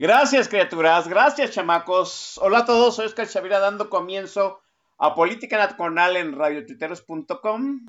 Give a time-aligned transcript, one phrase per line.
[0.00, 1.08] Gracias, criaturas.
[1.08, 2.38] Gracias, chamacos.
[2.40, 2.94] Hola a todos.
[2.94, 4.60] Soy Oscar Chavira dando comienzo
[4.96, 7.84] a Política Nacional en radiotuiteros.com,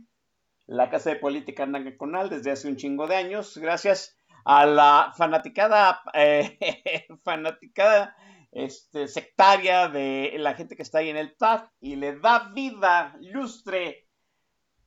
[0.65, 3.55] la casa de Política Nacional desde hace un chingo de años.
[3.59, 6.57] Gracias a la fanaticada, eh,
[7.23, 8.15] fanaticada
[8.51, 13.15] este, sectaria de la gente que está ahí en el TAG y le da vida,
[13.21, 14.07] lustre,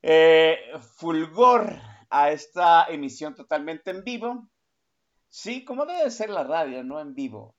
[0.03, 0.59] eh,
[0.97, 1.79] fulgor
[2.11, 4.49] a esta emisión totalmente en vivo.
[5.33, 7.55] Sí, como debe ser la radio, no en vivo.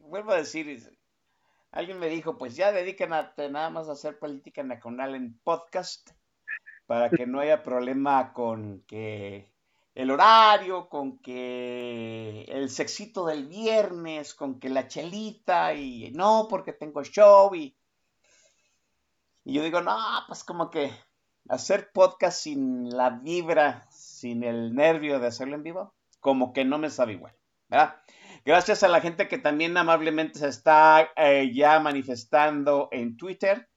[0.00, 0.92] Vuelvo a decir,
[1.70, 6.10] alguien me dijo, pues ya dediquen a, nada más a hacer política nacional en podcast
[6.86, 9.52] para que no haya problema con que
[9.94, 16.72] el horario, con que el sexito del viernes, con que la chelita y no, porque
[16.72, 17.78] tengo show y,
[19.44, 19.96] y yo digo, no,
[20.26, 20.90] pues como que
[21.48, 26.78] hacer podcast sin la vibra, sin el nervio de hacerlo en vivo, como que no
[26.78, 27.34] me sabe igual,
[27.68, 27.96] ¿verdad?
[28.44, 33.68] Gracias a la gente que también amablemente se está eh, ya manifestando en Twitter,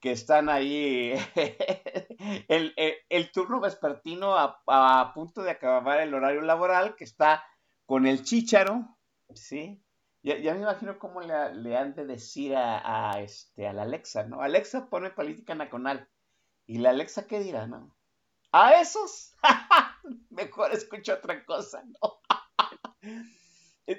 [0.00, 1.14] que están ahí
[2.48, 7.44] el, turno vespertino a, punto de acabar el horario laboral, que está
[7.86, 8.96] con el chícharo,
[9.34, 9.82] ¿sí?
[10.22, 14.42] Ya, me imagino cómo le, han de decir a, a, este, a la Alexa, ¿no?
[14.42, 16.08] Alexa pone política nacional.
[16.66, 17.96] ¿Y la Alexa qué dirá, no?
[18.52, 19.36] A esos,
[20.30, 22.20] mejor escucho otra cosa, ¿no?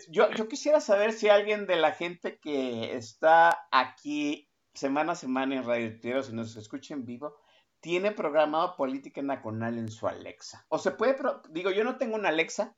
[0.09, 5.65] yo, quisiera saber si alguien de la gente que está aquí semana a semana en
[5.65, 7.37] Radio Tierra, si nos escucha en vivo,
[7.81, 10.65] tiene programado política nacional en su Alexa.
[10.69, 11.15] O se puede,
[11.49, 12.75] digo, yo no tengo una Alexa,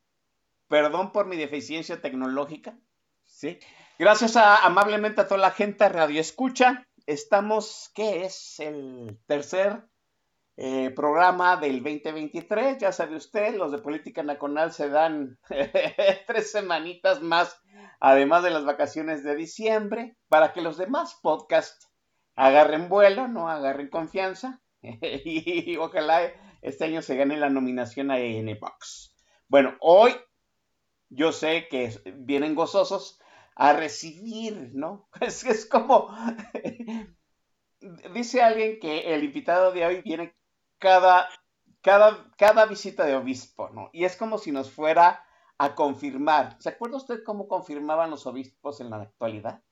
[0.68, 2.78] perdón por mi deficiencia tecnológica.
[4.00, 6.88] Gracias a, amablemente a toda la gente Radio Escucha.
[7.06, 8.60] Estamos, ¿qué es?
[8.60, 9.84] El tercer
[10.58, 12.78] eh, programa del 2023.
[12.78, 15.40] Ya sabe usted, los de Política Nacional se dan
[16.28, 17.62] tres semanitas más,
[18.00, 21.90] además de las vacaciones de diciembre, para que los demás podcasts
[22.36, 24.62] agarren vuelo, no agarren confianza.
[24.82, 26.32] y ojalá
[26.62, 29.16] este año se gane la nominación a EN Box.
[29.48, 30.14] Bueno, hoy
[31.10, 33.20] yo sé que vienen gozosos
[33.56, 35.10] a recibir, ¿no?
[35.22, 36.10] Es como,
[38.14, 40.34] dice alguien que el invitado de hoy viene
[40.84, 41.30] cada,
[41.82, 43.90] cada, cada visita de obispo, ¿no?
[43.94, 45.26] Y es como si nos fuera
[45.58, 46.58] a confirmar.
[46.60, 49.64] ¿Se acuerda usted cómo confirmaban los obispos en la actualidad?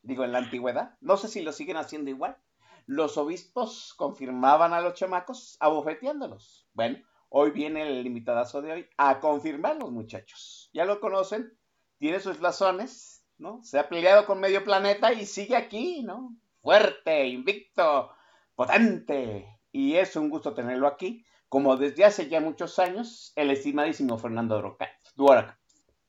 [0.00, 0.96] Digo, en la antigüedad.
[1.02, 2.38] No sé si lo siguen haciendo igual.
[2.86, 6.66] Los obispos confirmaban a los chamacos abofeteándolos.
[6.72, 10.70] Bueno, hoy viene el invitadazo de hoy a confirmarlos, muchachos.
[10.72, 11.52] Ya lo conocen,
[11.98, 13.62] tiene sus blasones, ¿no?
[13.62, 16.34] Se ha peleado con medio planeta y sigue aquí, ¿no?
[16.62, 18.10] Fuerte, invicto,
[18.54, 24.16] potente, y es un gusto tenerlo aquí, como desde hace ya muchos años, el estimadísimo
[24.16, 24.78] Fernando
[25.14, 25.58] Duarac.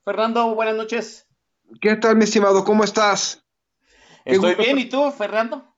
[0.05, 1.27] Fernando, buenas noches.
[1.81, 2.63] ¿Qué tal, mi estimado?
[2.63, 3.43] ¿Cómo estás?
[4.23, 5.75] Estoy bien, ¿y tú, Fernando?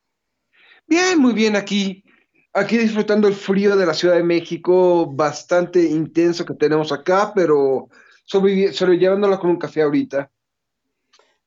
[0.86, 2.04] Bien, muy bien aquí.
[2.54, 7.90] Aquí disfrutando el frío de la Ciudad de México, bastante intenso que tenemos acá, pero
[8.26, 10.30] sobrellevándola con un café ahorita.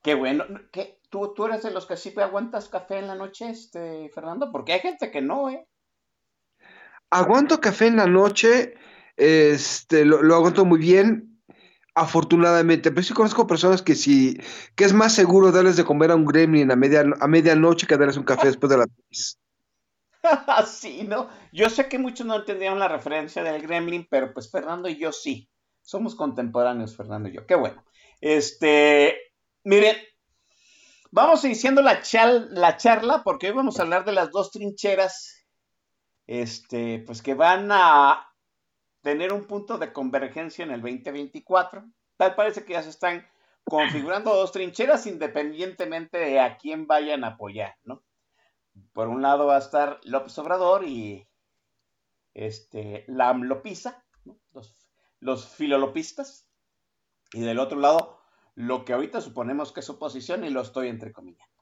[0.01, 0.43] Qué bueno.
[0.73, 0.99] ¿Qué?
[1.09, 4.51] ¿Tú, ¿Tú eres de los que sí aguantas café en la noche, este, Fernando?
[4.51, 5.65] Porque hay gente que no, ¿eh?
[7.13, 8.75] Aguanto café en la noche,
[9.15, 11.41] este, lo, aguanto muy bien,
[11.95, 14.37] afortunadamente, pero sí conozco personas que sí,
[14.75, 17.97] que es más seguro darles de comer a un gremlin a, media, a medianoche que
[17.97, 19.39] darles un café después de seis.
[20.67, 21.29] sí, ¿no?
[21.51, 25.11] Yo sé que muchos no entendieron la referencia del gremlin, pero pues Fernando y yo
[25.11, 25.49] sí.
[25.81, 27.45] Somos contemporáneos, Fernando y yo.
[27.45, 27.83] Qué bueno.
[28.21, 29.17] Este,
[29.65, 29.97] miren,
[31.11, 32.01] vamos iniciando la,
[32.51, 35.42] la charla porque hoy vamos a hablar de las dos trincheras
[36.27, 38.33] este, pues que van a
[39.01, 41.85] tener un punto de convergencia en el 2024.
[42.17, 43.27] Tal parece que ya se están
[43.63, 48.03] configurando dos trincheras independientemente de a quién vayan a apoyar, ¿no?
[48.93, 51.27] Por un lado va a estar López Obrador y
[52.33, 54.03] este, la AMLOPISA,
[55.19, 56.47] los, filolopistas,
[57.31, 58.19] y del otro lado
[58.55, 61.53] lo que ahorita suponemos que es oposición y lo estoy entrecomillando.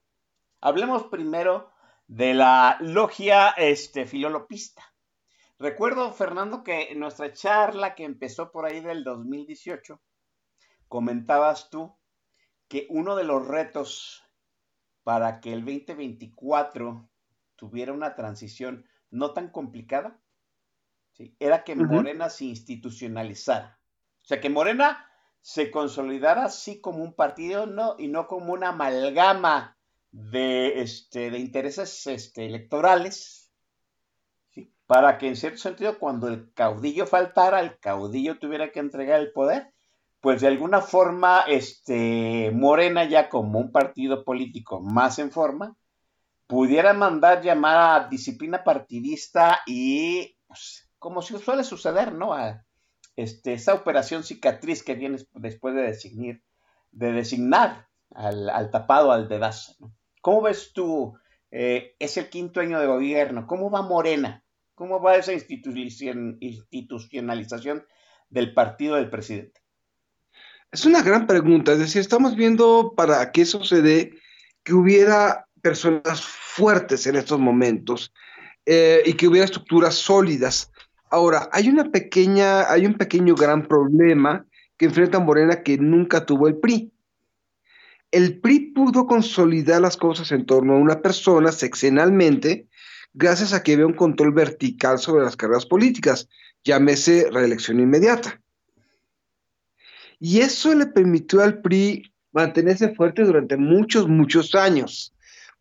[0.59, 1.70] Hablemos primero
[2.11, 4.83] de la logia este, filolopista.
[5.57, 10.01] Recuerdo, Fernando, que en nuestra charla que empezó por ahí del 2018,
[10.89, 11.97] comentabas tú
[12.67, 14.25] que uno de los retos
[15.03, 17.09] para que el 2024
[17.55, 20.19] tuviera una transición no tan complicada,
[21.39, 23.79] era que Morena se institucionalizara.
[24.21, 25.09] O sea, que Morena
[25.39, 29.77] se consolidara así como un partido no, y no como una amalgama
[30.11, 33.51] de, este, de intereses este, electorales,
[34.85, 39.31] para que en cierto sentido cuando el caudillo faltara, el caudillo tuviera que entregar el
[39.31, 39.73] poder,
[40.19, 45.77] pues de alguna forma este, Morena ya como un partido político más en forma,
[46.45, 52.33] pudiera mandar llamar a disciplina partidista y pues, como suele suceder, ¿no?
[52.33, 52.65] A,
[53.15, 56.41] este, esa operación cicatriz que viene después de designar,
[56.91, 59.93] de designar al, al tapado, al dedazo, ¿no?
[60.21, 61.13] ¿Cómo ves tú?
[61.51, 63.45] Eh, es el quinto año de gobierno.
[63.47, 64.45] ¿Cómo va Morena?
[64.75, 67.85] ¿Cómo va esa institucionalización
[68.29, 69.59] del partido del presidente?
[70.71, 71.73] Es una gran pregunta.
[71.73, 74.13] Es decir, estamos viendo para qué sucede
[74.63, 78.13] que hubiera personas fuertes en estos momentos
[78.65, 80.71] eh, y que hubiera estructuras sólidas.
[81.09, 84.45] Ahora, hay una pequeña, hay un pequeño gran problema
[84.77, 86.93] que enfrenta Morena que nunca tuvo el PRI
[88.11, 92.67] el PRI pudo consolidar las cosas en torno a una persona sexenalmente
[93.13, 96.29] gracias a que había un control vertical sobre las carreras políticas,
[96.63, 98.41] llámese reelección inmediata.
[100.19, 105.13] Y eso le permitió al PRI mantenerse fuerte durante muchos, muchos años.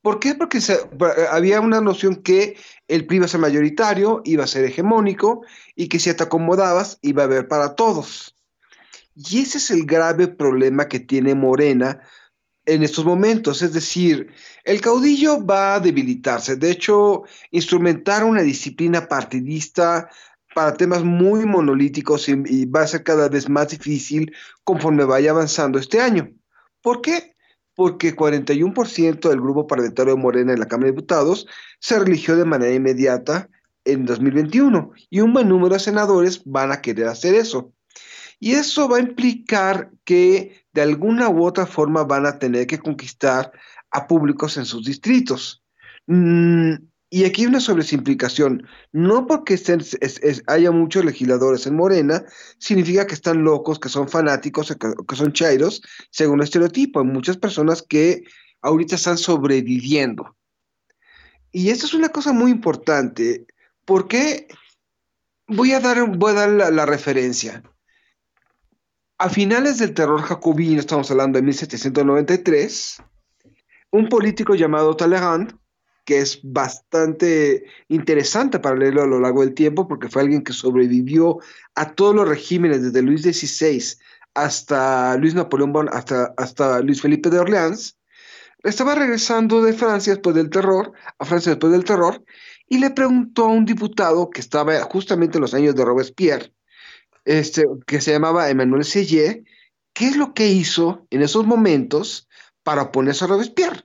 [0.02, 0.34] ¿Por qué?
[0.34, 0.58] Porque
[1.30, 2.56] había una noción que
[2.88, 5.44] el PRI iba a ser mayoritario, iba a ser hegemónico
[5.74, 8.34] y que si te acomodabas iba a haber para todos.
[9.14, 12.00] Y ese es el grave problema que tiene Morena
[12.70, 13.62] en estos momentos.
[13.62, 14.32] Es decir,
[14.64, 16.56] el caudillo va a debilitarse.
[16.56, 20.08] De hecho, instrumentar una disciplina partidista
[20.54, 24.32] para temas muy monolíticos y, va a ser cada vez más difícil
[24.64, 26.30] conforme vaya avanzando este año.
[26.82, 27.34] ¿Por qué?
[27.74, 31.46] Porque 41% del grupo parlamentario de Morena en la Cámara de Diputados
[31.78, 33.48] se religió de manera inmediata
[33.84, 37.72] en 2021 y un buen número de senadores van a querer hacer eso.
[38.40, 42.78] Y eso va a implicar que de alguna u otra forma van a tener que
[42.78, 43.52] conquistar
[43.90, 45.62] a públicos en sus distritos.
[46.06, 46.76] Mm,
[47.10, 48.66] y aquí hay una sobresimplificación.
[48.92, 49.60] No porque
[50.46, 52.24] haya muchos legisladores en Morena,
[52.58, 57.00] significa que están locos, que son fanáticos, que, que son chairos, según el estereotipo.
[57.00, 58.24] Hay muchas personas que
[58.62, 60.34] ahorita están sobreviviendo.
[61.52, 63.44] Y esto es una cosa muy importante,
[63.84, 64.48] porque
[65.46, 67.62] voy a dar, voy a dar la referencia.
[69.22, 73.02] A finales del terror jacobino, estamos hablando de 1793,
[73.90, 75.58] un político llamado Talleyrand,
[76.06, 80.54] que es bastante interesante para leerlo a lo largo del tiempo, porque fue alguien que
[80.54, 81.36] sobrevivió
[81.74, 83.98] a todos los regímenes, desde Luis XVI
[84.32, 87.98] hasta Luis Napoleón, hasta, hasta Luis Felipe de Orleans,
[88.62, 92.24] estaba regresando de Francia después del terror, a Francia después del terror,
[92.70, 96.54] y le preguntó a un diputado que estaba justamente en los años de Robespierre,
[97.24, 99.44] este, que se llamaba Emmanuel Selle,
[99.92, 102.28] ¿qué es lo que hizo en esos momentos
[102.62, 103.84] para oponerse a Robespierre?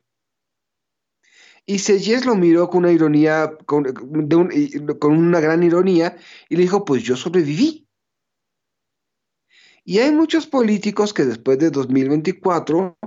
[1.66, 3.86] Y Selles lo miró con una ironía, con,
[5.00, 6.16] con una gran ironía,
[6.48, 7.88] y le dijo, pues yo sobreviví.
[9.84, 12.98] Y hay muchos políticos que después de 2024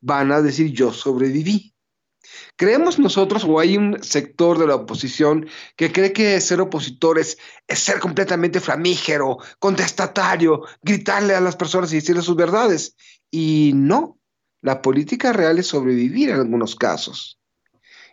[0.00, 1.74] van a decir, yo sobreviví.
[2.56, 7.38] ¿Creemos nosotros o hay un sector de la oposición que cree que ser opositor es,
[7.68, 12.96] ser completamente flamígero, contestatario, gritarle a las personas y decirles sus verdades?
[13.30, 14.18] Y no,
[14.60, 17.38] la política real es sobrevivir en algunos casos.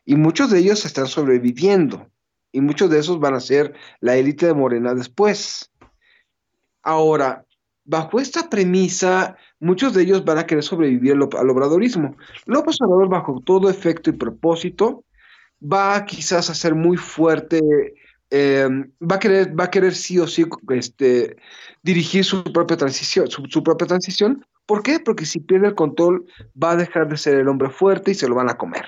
[0.06, 2.10] Y muchos de ellos están sobreviviendo.
[2.52, 5.72] Y muchos de esos van a ser la élite de Morena después.
[6.84, 7.46] Ahora,
[7.84, 12.16] bajo esta premisa, muchos de ellos van a querer sobrevivir al, obradorismo.
[12.46, 15.04] López Obrador, bajo todo efecto y propósito,
[15.62, 17.62] va quizás a ser muy fuerte,
[18.30, 18.68] eh,
[19.02, 21.38] va, a querer, va a querer sí o sí este,
[21.84, 24.46] dirigir su propia transición, su, propia transición.
[24.66, 25.00] ¿Por qué?
[25.00, 26.26] Porque si pierde el control
[26.62, 28.86] va a dejar de ser el hombre fuerte y se lo van a comer.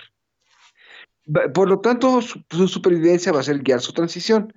[1.54, 4.54] Por lo tanto, su supervivencia va a ser guiar su transición.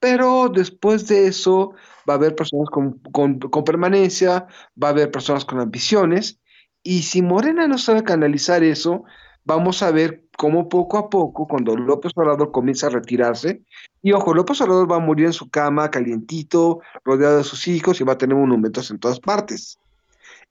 [0.00, 1.72] Pero después de eso
[2.08, 4.46] va a haber personas con, con- permanencia,
[4.82, 6.38] va a haber personas con ambiciones,
[6.82, 9.04] y si Morena no sabe canalizar eso,
[9.44, 13.62] vamos a ver cómo poco a poco, cuando López Obrador comienza a retirarse,
[14.00, 18.00] y ojo, López Obrador va a morir en su cama, calientito, rodeado de sus hijos,
[18.00, 19.78] y va a tener monumentos en todas partes.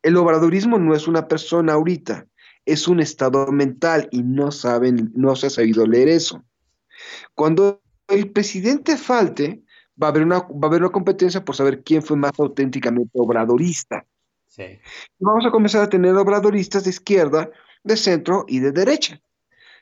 [0.03, 2.27] El obradorismo no es una persona ahorita,
[2.65, 6.43] es un estado mental, y no saben, no se ha sabido leer eso.
[7.33, 9.63] Cuando el presidente falte,
[10.01, 13.11] va a haber una, va a haber una competencia por saber quién fue más auténticamente
[13.13, 14.05] obradorista.
[14.47, 14.79] Sí.
[15.19, 17.49] Vamos a comenzar a tener obradoristas de izquierda,
[17.83, 19.21] de centro y de derecha.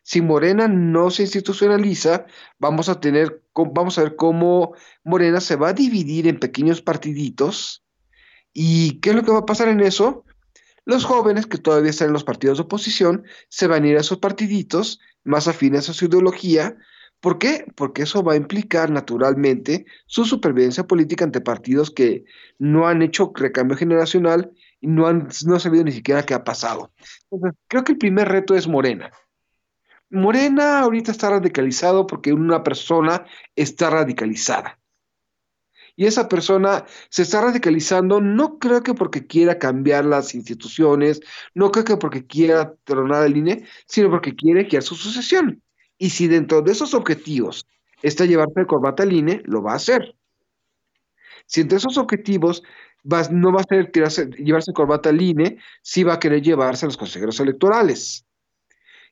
[0.03, 2.27] Si Morena no se institucionaliza,
[2.59, 7.83] vamos a tener, vamos a ver cómo Morena se va a dividir en pequeños partiditos.
[8.53, 10.23] ¿Y qué es lo que va a pasar en eso?
[10.85, 14.01] Los jóvenes que todavía están en los partidos de oposición se van a ir a
[14.01, 16.77] esos partiditos más afines a su ideología.
[17.25, 17.65] ¿Por qué?
[17.73, 22.23] Porque eso va a implicar naturalmente su supervivencia política ante partidos que
[22.59, 26.93] no han hecho recambio generacional y no han, no sabido ni siquiera qué ha pasado.
[27.31, 29.09] Entonces, creo que el primer reto es Morena.
[30.11, 34.77] Morena ahorita está radicalizado porque una persona está radicalizada.
[35.95, 41.21] Y esa persona se está radicalizando no creo que porque quiera cambiar las instituciones,
[41.55, 45.63] no creo que porque quiera tronar al INE, sino porque quiere guiar su sucesión.
[45.97, 47.67] Y si dentro de esos objetivos
[48.01, 50.15] está llevarse de corbata al INE, lo va a hacer.
[51.45, 52.63] Si entre esos objetivos
[53.31, 56.87] no va a ser tirarse- llevarse corbata al INE, sí va a querer llevarse a
[56.87, 58.25] los consejeros electorales.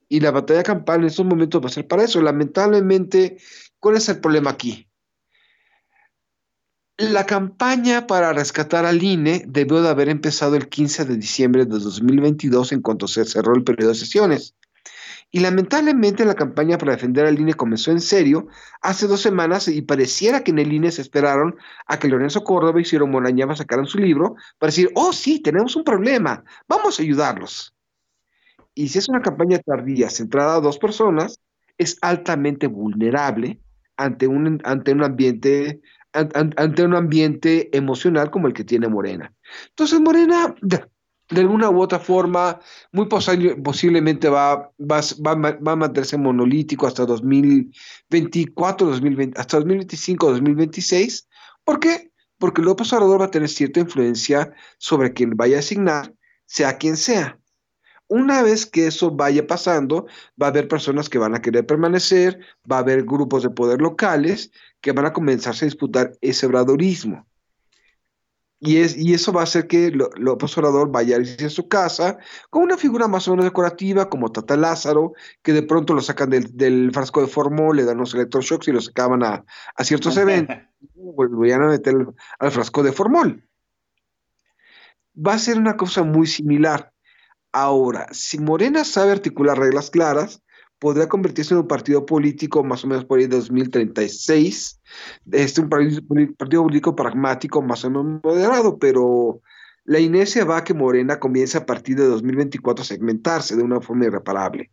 [0.10, 2.22] Y la batalla campal en estos momentos va a ser para eso.
[2.22, 3.38] Lamentablemente,
[3.80, 4.88] ¿cuál es el problema aquí?
[6.98, 11.80] La campaña para rescatar al INE debió de haber empezado el 15 de diciembre de
[11.80, 14.56] 2022 en cuanto se cerró el periodo de sesiones.
[15.36, 18.48] Y lamentablemente la campaña para defender al INE comenzó en serio
[18.82, 21.56] hace dos semanas y pareciera que en el INE se esperaron
[21.88, 25.75] a que Lorenzo Córdoba y Ciro Morañaba sacaran su libro para decir, oh sí, tenemos
[25.75, 27.74] un problema, vamos a ayudarlos.
[28.75, 31.40] Y si es una campaña tardía centrada a dos personas,
[31.80, 33.60] es altamente vulnerable
[33.98, 35.82] ante un, ante un ambiente
[36.13, 39.34] an- an- ante un ambiente emocional como el que tiene Morena.
[39.70, 40.54] Entonces Morena,
[41.34, 42.60] de, alguna u otra forma,
[42.92, 50.32] muy posi- posiblemente va, va, va, va a mantenerse monolítico hasta 2024, 2020, hasta 2025,
[50.32, 51.28] 2026.
[51.63, 52.12] ¿Por qué?
[52.38, 56.13] Porque López Obrador va a tener cierta influencia sobre quien vaya a asignar,
[56.46, 57.40] sea quien sea.
[58.08, 60.06] Una vez que eso vaya pasando,
[60.40, 63.82] va a haber personas que van a querer permanecer, va a haber grupos de poder
[63.82, 67.25] locales que van a comenzarse a disputar ese obradorismo.
[68.65, 71.50] Y, es, y eso va a hacer que Lo- López Obrador vaya a irse a
[71.50, 72.17] su casa
[72.50, 76.29] con una figura más o menos decorativa, como Tata Lázaro, que de pronto lo sacan
[76.29, 79.43] del, del frasco de formol, le dan los electroshocks y lo sacaban a,
[79.75, 80.55] a ciertos eventos,
[80.96, 81.93] volvían a meter
[82.39, 83.48] al frasco de formol.
[85.15, 86.93] Va a ser una cosa muy similar.
[87.51, 90.43] Ahora, si Morena sabe articular reglas claras,
[90.84, 94.82] podría convertirse en un partido político más o menos por de 2036.
[95.32, 99.42] Este un partido político pragmático más o menos moderado, pero
[99.86, 103.80] la inercia va a que Morena comience a partir de 2024 a segmentarse de una
[103.80, 104.72] forma irreparable.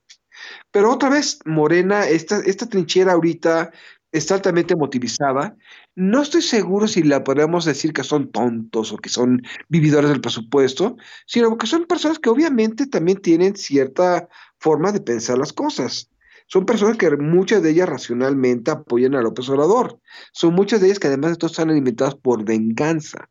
[0.72, 3.70] Pero otra vez, Morena, esta, esta trinchera ahorita
[4.10, 5.56] está altamente motivizada.
[5.94, 10.20] No estoy seguro si la podemos decir que son tontos o que son vividores del
[10.20, 14.28] presupuesto, sino que son personas que obviamente también tienen cierta
[14.60, 16.10] forma de pensar las cosas.
[16.46, 19.98] Son personas que muchas de ellas racionalmente apoyan a López Obrador.
[20.32, 23.28] Son muchas de ellas que además de todo están alimentadas por venganza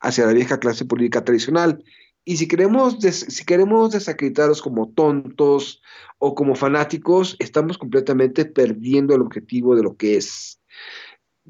[0.00, 1.82] hacia la vieja clase política tradicional.
[2.24, 5.80] Y si queremos, des- si queremos desacreditarlos como tontos
[6.18, 10.60] o como fanáticos, estamos completamente perdiendo el objetivo de lo que es.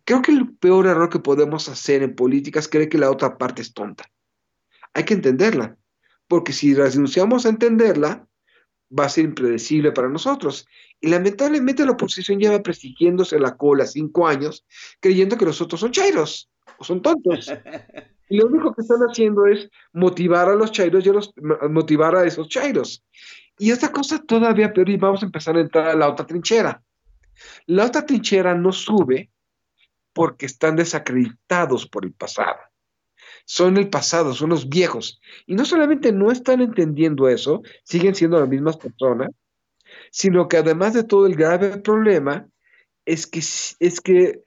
[0.04, 3.36] Creo que el peor error que podemos hacer en política es creer que la otra
[3.36, 4.04] parte es tonta.
[4.94, 5.76] Hay que entenderla,
[6.28, 8.27] porque si renunciamos a entenderla,
[8.96, 10.66] va a ser impredecible para nosotros.
[11.00, 14.64] Y lamentablemente la oposición lleva persiguiéndose la cola cinco años,
[15.00, 17.52] creyendo que los otros son chairos o son tontos.
[18.30, 21.32] Y lo único que están haciendo es motivar a los chairos y a los,
[21.70, 23.02] motivar a esos chairos.
[23.58, 26.82] Y esta cosa todavía peor, y vamos a empezar a entrar a la otra trinchera.
[27.66, 29.30] La otra trinchera no sube
[30.12, 32.58] porque están desacreditados por el pasado.
[33.50, 35.22] Son el pasado, son los viejos.
[35.46, 39.30] Y no solamente no están entendiendo eso, siguen siendo las mismas personas,
[40.10, 42.46] sino que además de todo el grave problema,
[43.06, 44.44] es que, es que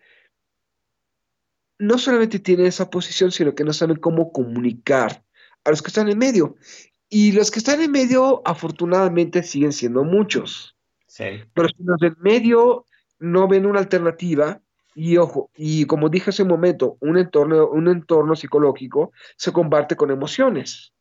[1.79, 5.23] no solamente tienen esa posición, sino que no saben cómo comunicar
[5.63, 6.55] a los que están en medio.
[7.09, 10.77] Y los que están en medio, afortunadamente, siguen siendo muchos.
[11.07, 11.41] Sí.
[11.55, 12.85] Pero si los del medio
[13.17, 14.61] no ven una alternativa,
[14.93, 19.95] y ojo, y como dije hace un momento, un entorno, un entorno psicológico se comparte
[19.95, 20.93] con emociones.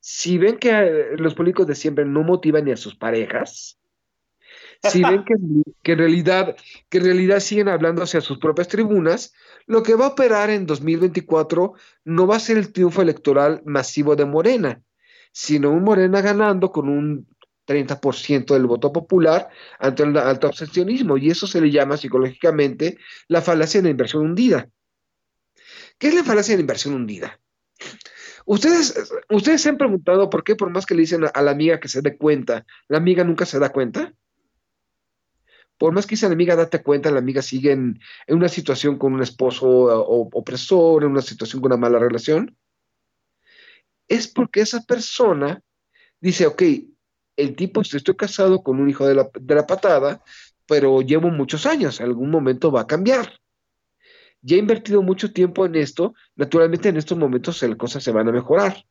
[0.00, 3.78] Si ven que eh, los políticos de siempre no motivan ni a sus parejas,
[4.82, 5.34] si ven que,
[5.82, 6.56] que en realidad,
[6.88, 9.32] que en realidad siguen hablando hacia sus propias tribunas,
[9.66, 11.74] lo que va a operar en 2024
[12.04, 14.82] no va a ser el triunfo electoral masivo de Morena,
[15.32, 17.26] sino un Morena ganando con un
[17.64, 23.40] 30% del voto popular ante el alto abstencionismo, y eso se le llama psicológicamente la
[23.40, 24.68] falacia de la inversión hundida.
[25.98, 27.40] ¿Qué es la falacia de la inversión hundida?
[28.46, 31.80] Ustedes, ustedes se han preguntado por qué, por más que le dicen a, la amiga
[31.80, 34.12] que se dé cuenta, la amiga nunca se da cuenta.
[35.78, 38.98] Por más que dice la amiga, date cuenta, la amiga sigue en, en una situación
[38.98, 42.56] con un esposo o- opresor, en una situación con una mala relación.
[44.08, 45.62] Es porque esa persona
[46.20, 46.62] dice, ok,
[47.36, 50.22] el tipo, estoy casado con un hijo de la, de la patada,
[50.66, 53.40] pero llevo muchos años, algún momento va a cambiar.
[54.40, 58.28] Ya he invertido mucho tiempo en esto, naturalmente en estos momentos las cosas se van
[58.28, 58.84] a mejorar.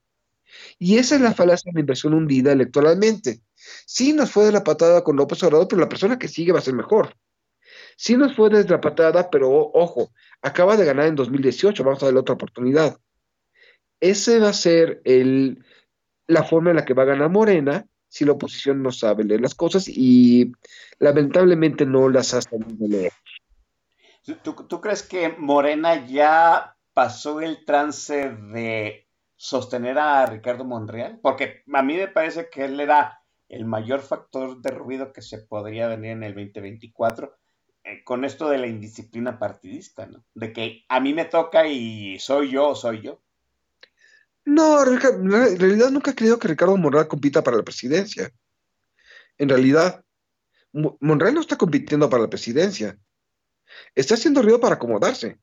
[0.80, 3.42] Y esa es la falacia de la inversión hundida electoralmente.
[3.86, 6.60] Sí nos fue de la patada con López Obrador, pero la persona que sigue va
[6.60, 7.16] a ser mejor.
[7.96, 12.08] Sí nos fue de la patada, pero ojo, acaba de ganar en 2018, vamos a
[12.08, 12.98] darle otra oportunidad.
[14.00, 15.64] Ese va a ser el,
[16.28, 19.41] la forma en la que va a ganar Morena si la oposición no sabe leer
[19.41, 20.51] las cosas y
[21.00, 23.12] lamentablemente no las ha sabido leer.
[24.43, 31.20] ¿Tú, crees que Morena ya pasó el trance de sostener a Ricardo Monreal?
[31.24, 35.39] Porque a mí me parece que él era el mayor factor de ruido que se
[35.39, 37.36] podría venir en el 2024
[37.84, 40.24] eh, con esto de la indisciplina partidista, ¿no?
[40.36, 43.23] De que a mí me toca y soy yo, soy yo.
[44.46, 45.00] No, en
[45.60, 48.32] realidad nunca he creído que Ricardo Monreal compita para la presidencia.
[49.38, 50.04] En realidad,
[50.74, 52.98] Mo- Monreal no está compitiendo para la presidencia.
[53.96, 55.40] Está haciendo ruido para acomodarse.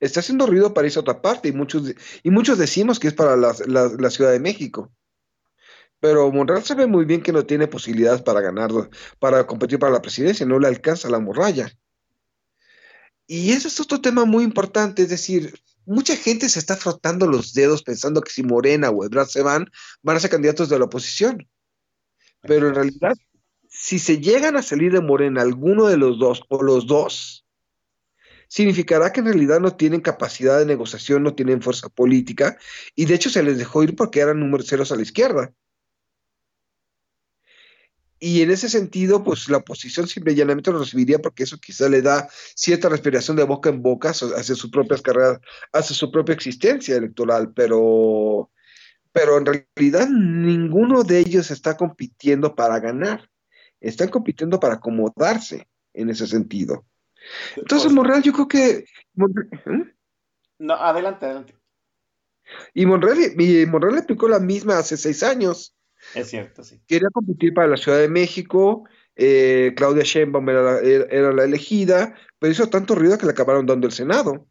[0.00, 3.14] Está haciendo ruido para irse a otra parte y muchos, y muchos decimos que es
[3.14, 4.92] para la, la- la Ciudad de México.
[6.00, 8.70] Pero Monreal sabe muy bien que no tiene posibilidades para ganar,
[9.20, 11.70] para competir para la presidencia, no le alcanza la morralla.
[13.26, 15.54] Y ese es otro tema muy importante, es decir,
[15.86, 19.70] mucha gente se está frotando los dedos pensando que si Morena o Ebrard se van,
[20.02, 21.48] van a ser candidatos de la oposición.
[22.42, 23.14] Pero en realidad,
[23.68, 27.46] si se llegan a salir de Morena alguno de los dos o los dos,
[28.48, 32.58] significará que en realidad no tienen capacidad de negociación, no tienen fuerza política,
[32.94, 35.52] y de hecho se les dejó ir porque eran números ceros a la izquierda.
[38.24, 41.88] Y en ese sentido, pues la oposición simple y llanamente lo recibiría porque eso quizá
[41.88, 45.40] le da cierta respiración de boca en boca hacia sus propias carreras,
[45.72, 48.52] hacia su propia existencia electoral, pero,
[49.10, 53.28] pero en realidad ninguno de ellos está compitiendo para ganar,
[53.80, 56.86] están compitiendo para acomodarse en ese sentido.
[57.56, 58.68] Entonces, Pues, Monreal, yo creo que...
[58.70, 59.94] ¿eh?
[60.60, 61.58] no, adelante, adelante.
[62.72, 65.74] Y Monreal, y Monreal le aplicó la misma hace seis años.
[66.14, 66.80] Es cierto, sí.
[66.86, 68.84] Quería competir para la Ciudad de México,
[69.16, 73.32] eh, Claudia Sheinbaum era la, era- era la elegida, pero hizo tanto ruido que le
[73.32, 74.46] acabaron dando el Senado.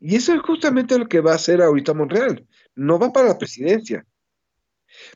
[0.00, 2.46] Y eso es justamente lo que va a hacer ahorita Monreal.
[2.74, 4.04] No va para la presidencia.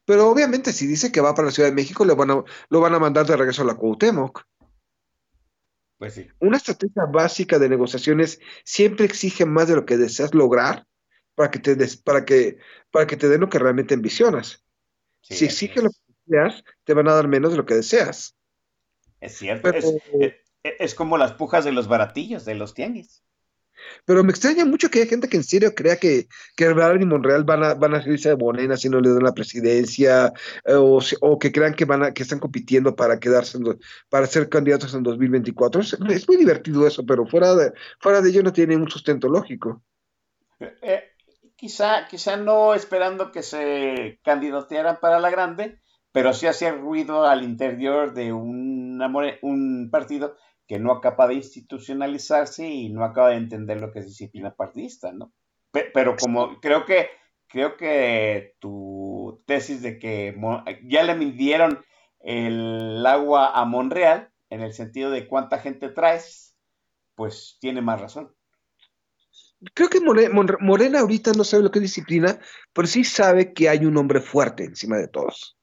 [0.05, 2.81] Pero obviamente si dice que va para la Ciudad de México, le van a- lo
[2.81, 4.43] van a mandar de regreso a la Cuauhtémoc.
[5.99, 6.29] Pues sí.
[6.41, 10.87] Una estrategia básica de negociaciones siempre exige más de lo que deseas lograr
[11.37, 12.59] para que te, des- para que,
[12.93, 14.65] para que te den lo que realmente ambicionas.
[15.21, 17.75] sí, si así exige lo que deseas, te van a dar menos de lo que
[17.77, 18.37] deseas.
[19.21, 19.73] Es cierto.
[19.73, 23.23] Pero, Es, es- es como las pujas de los baratillos, de los tianguis.
[24.05, 27.45] pero me extraña mucho que haya gente que en serio crea que, que y Monreal
[27.45, 30.33] van a, van a salirse de Morena si no le dan la presidencia,
[30.65, 34.27] eh, o, que crean que van a, que están compitiendo para quedarse, en do- para
[34.27, 35.81] ser candidatos en 2024.
[35.81, 39.29] Es, es muy divertido eso, pero fuera de, fuera de ello no tiene un sustento
[39.29, 39.83] lógico.
[40.83, 41.16] Eh,
[41.57, 45.79] quizá, quizá no esperando que se candidatearan para la grande,
[46.13, 49.09] pero sí hacía ruido al interior de una
[49.43, 54.07] un partido que no acaba de institucionalizarse y no acaba de entender lo que es
[54.07, 55.33] disciplina partidista, ¿no?
[55.71, 57.09] Pe- pero como creo que
[57.49, 60.35] creo que tu tesis de que
[60.85, 61.85] ya le midieron
[62.21, 66.57] el agua a Monreal en el sentido de cuánta gente traes,
[67.17, 68.36] pues tiene más razón.
[69.75, 72.39] Creo que More- Monre- Morena ahorita no sabe lo que es disciplina,
[72.73, 75.57] pero sí sabe que hay un hombre fuerte encima de todos.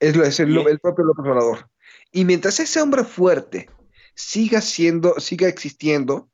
[0.00, 1.68] Es, lo, es el, el propio López Obrador.
[2.10, 3.70] Y mientras ese hombre fuerte
[4.14, 6.28] siga siendo, siga existiendo,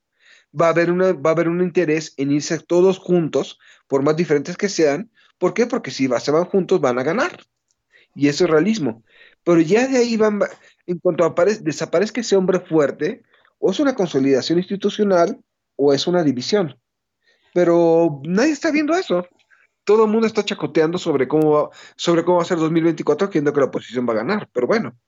[0.58, 4.16] va a haber una, va a haber un interés en irse todos juntos, por más
[4.16, 5.10] diferentes que sean.
[5.36, 5.66] ¿Por qué?
[5.66, 7.44] Porque si va- se van juntos van a ganar.
[8.14, 9.04] y eso es realismo.
[9.44, 10.40] Pero ya de ahí van,
[10.86, 13.22] en cuanto aparece, desaparezca ese hombre fuerte,
[13.58, 15.38] o es una consolidación institucional
[15.78, 16.78] o es una división.
[17.54, 19.26] Pero nadie está viendo eso.
[19.84, 23.54] Todo el mundo está chacoteando sobre cómo va, sobre cómo va a ser 2024, creyendo
[23.54, 24.48] que la oposición va a ganar.
[24.52, 24.98] Pero bueno.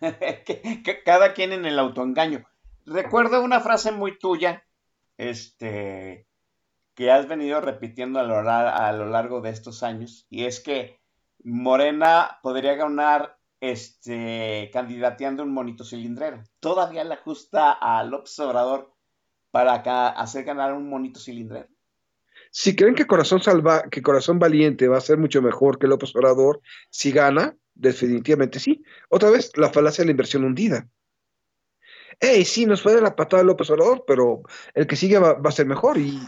[1.04, 2.46] Cada quien en el autoengaño.
[2.84, 4.64] Recuerdo una frase muy tuya,
[5.16, 6.26] este,
[6.94, 11.00] que has venido repitiendo a lo, a lo largo de estos años, y es que
[11.42, 16.42] Morena podría ganar este, candidateando un monito cilindrero.
[16.60, 18.97] Todavía le ajusta a López Obrador
[19.50, 19.74] para
[20.10, 21.68] hacer ganar un monito cilindrero.
[22.50, 26.14] Si creen que Corazón Salva, que Corazón Valiente va a ser mucho mejor que López
[26.16, 28.82] Obrador, si gana, definitivamente sí.
[29.08, 30.88] Otra vez, la falacia de la inversión hundida.
[32.20, 34.42] Hey, sí, nos fue de la patada López Obrador, pero
[34.74, 35.98] el que sigue va, a ser mejor.
[35.98, 36.18] Y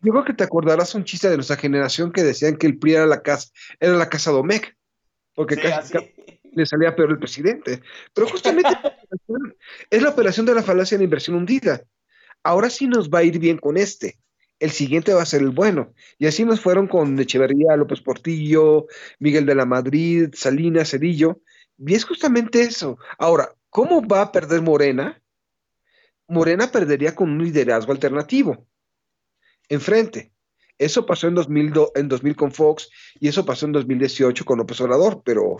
[0.00, 2.94] yo creo que te acordarás un chiste de nuestra generación que decían que el PRI
[2.94, 3.48] era la casa,
[3.80, 4.76] era la casa Domecq,
[5.34, 5.94] porque casi,
[6.52, 7.82] le salía peor el presidente.
[8.14, 8.70] Pero justamente
[9.90, 11.82] es la operación de la falacia de la inversión hundida.
[12.42, 14.18] Ahora sí nos va a ir bien con este.
[14.58, 15.92] El siguiente va a ser el bueno.
[16.18, 18.86] Y así nos fueron con Echeverría, López Portillo,
[19.18, 21.40] Miguel de la Madrid, Salinas, Cedillo.
[21.78, 22.98] Y es justamente eso.
[23.18, 25.20] Ahora, ¿cómo va a perder Morena?
[26.28, 28.66] Morena perdería con un liderazgo alternativo.
[29.68, 30.31] Enfrente.
[30.82, 32.90] Eso pasó en 2000, en 2000 con Fox
[33.20, 35.58] y eso pasó en 2018 con López Obrador, pero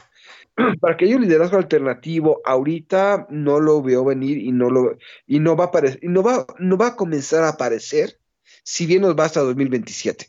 [0.80, 5.38] para que haya un liderazgo alternativo ahorita no lo veo venir y no lo y
[5.38, 8.18] no va a aparecer, y no va, no va a comenzar a aparecer
[8.64, 10.26] si bien nos va hasta 2027.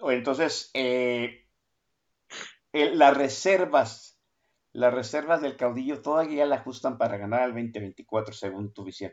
[0.00, 1.46] Entonces, eh,
[2.72, 4.18] las reservas,
[4.72, 9.12] las reservas del caudillo todavía la ajustan para ganar al 2024 según tu visión.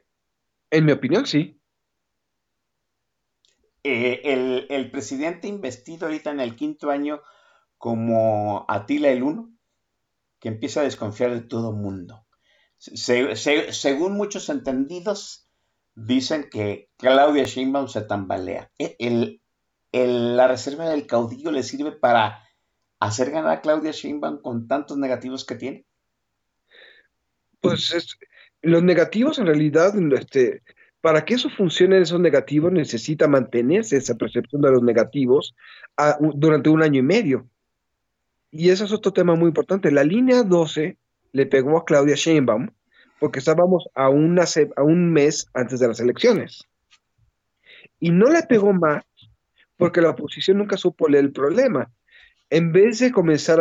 [0.70, 1.60] En mi opinión, sí.
[3.84, 7.22] Eh, el, presidente investido ahorita en el quinto año
[7.78, 9.54] como Atila el Uno,
[10.40, 12.26] que empieza a desconfiar de todo mundo.
[12.78, 15.50] según muchos entendidos,
[15.96, 18.72] dicen que Claudia Sheinbaum se tambalea.
[18.80, 19.40] E,
[19.92, 22.42] la reserva del caudillo le sirve para
[23.00, 25.86] hacer ganar a Claudia Sheinbaum con tantos negativos que tiene.
[27.60, 28.18] Pues
[28.62, 30.64] los negativos en realidad, este,
[31.04, 35.54] para que eso funcione, esos negativos necesita mantenerse esa percepción de los negativos
[35.98, 37.50] ah, durante un año y medio.
[38.52, 39.92] Y ese es otro tema muy importante.
[39.92, 40.98] La línea 12
[41.34, 42.70] le pegó a Claudia Sheinbaum
[43.20, 46.64] porque estábamos a, a un mes antes de las elecciones.
[48.00, 49.04] Y no le pegó más
[49.76, 51.92] porque la oposición nunca supo leer el problema.
[52.54, 53.60] En vez de comenzar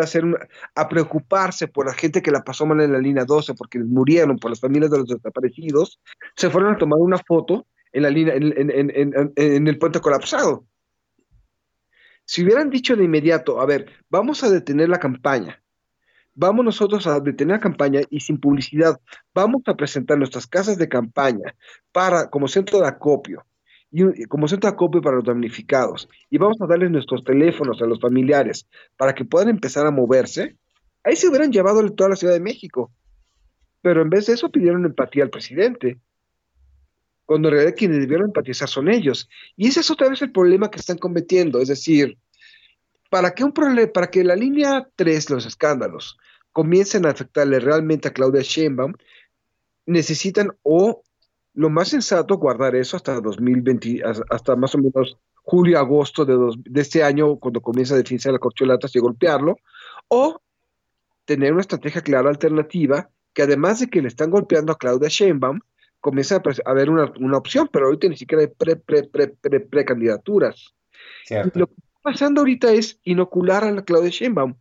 [0.75, 4.37] a, preocuparse por la gente que la pasó mal en la línea 12 porque murieron,
[4.37, 5.99] por las familias de los desaparecidos,
[6.37, 10.67] se fueron a tomar una foto en, la línea, en el puente colapsado.
[12.27, 15.63] Si hubieran dicho de inmediato, a ver, vamos a detener la campaña,
[16.35, 19.01] vamos nosotros a detener la campaña y sin publicidad,
[19.33, 21.55] vamos a presentar nuestras casas de campaña
[21.93, 23.47] para como centro de acopio
[23.93, 27.87] y como centro de acopio para los damnificados y vamos a darles nuestros teléfonos a
[27.87, 30.57] los familiares para que puedan empezar a moverse,
[31.05, 32.91] ahí se hubieran llevado toda la Ciudad de México.
[33.83, 35.99] Pero en vez de eso pidieron empatía al presidente
[37.27, 39.29] cuando en realidad quienes debieron empatizar son ellos.
[39.57, 42.19] Y ese es otra vez el problema que están cometiendo, es decir,
[43.11, 46.17] para que un para que la línea 3, los escándalos,
[46.53, 48.95] comiencen a afectarle realmente a Claudia Sheinbaum,
[49.87, 51.03] necesitan o
[51.55, 56.81] lo más sensato guardar eso hasta 2020, hasta más o menos julio, agosto de, de
[56.81, 59.57] este año, cuando comienza a definirse la corcholatas y golpearlo,
[60.09, 60.41] o
[61.25, 65.61] tener una estrategia clara alternativa que además de que le están golpeando a Claudia Sheinbaum,
[66.01, 69.61] comienza a haber una, una, opción, pero ahorita ni siquiera hay pre, pre, pre, pre,
[69.61, 70.75] pre candidaturas.
[71.31, 74.55] Lo que está pasando ahorita es inocular a la Claudia Sheinbaum.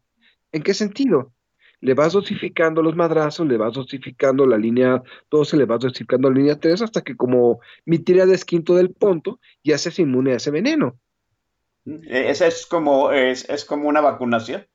[0.52, 1.34] ¿En qué sentido?
[1.82, 6.38] Le vas dosificando los madrazos, le vas dosificando la línea 12, le vas dosificando la
[6.38, 10.38] línea 3, hasta que como mi tira de esquinto del ponto, ya se inmune a
[10.38, 11.00] ese veneno.
[11.86, 14.66] E, Esa es como, es, es como una vacunación.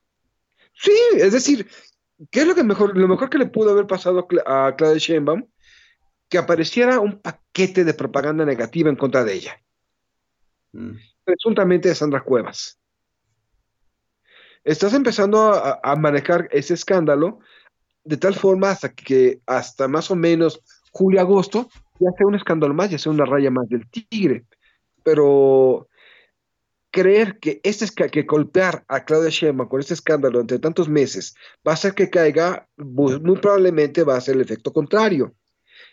[0.74, 1.66] Sí, es decir,
[2.30, 5.46] ¿qué es lo que mejor, lo mejor que le pudo haber pasado a Claudia Sheinbaum?
[6.28, 9.62] que apareciera un paquete de propaganda negativa en contra de ella.
[10.72, 10.96] Mm.
[11.24, 12.78] Presuntamente de Sandra Cuevas.
[14.66, 17.38] Estás empezando a, manejar ese escándalo
[18.02, 21.68] de tal forma hasta que hasta más o menos julio-agosto
[22.00, 24.44] ya sea un escándalo más, ya sea una raya más del tigre.
[25.04, 25.88] Pero
[26.90, 31.70] creer que este que golpear a Claudia Sheinbaum con este escándalo entre tantos meses va
[31.70, 35.32] a hacer que caiga, muy probablemente va a ser el efecto contrario.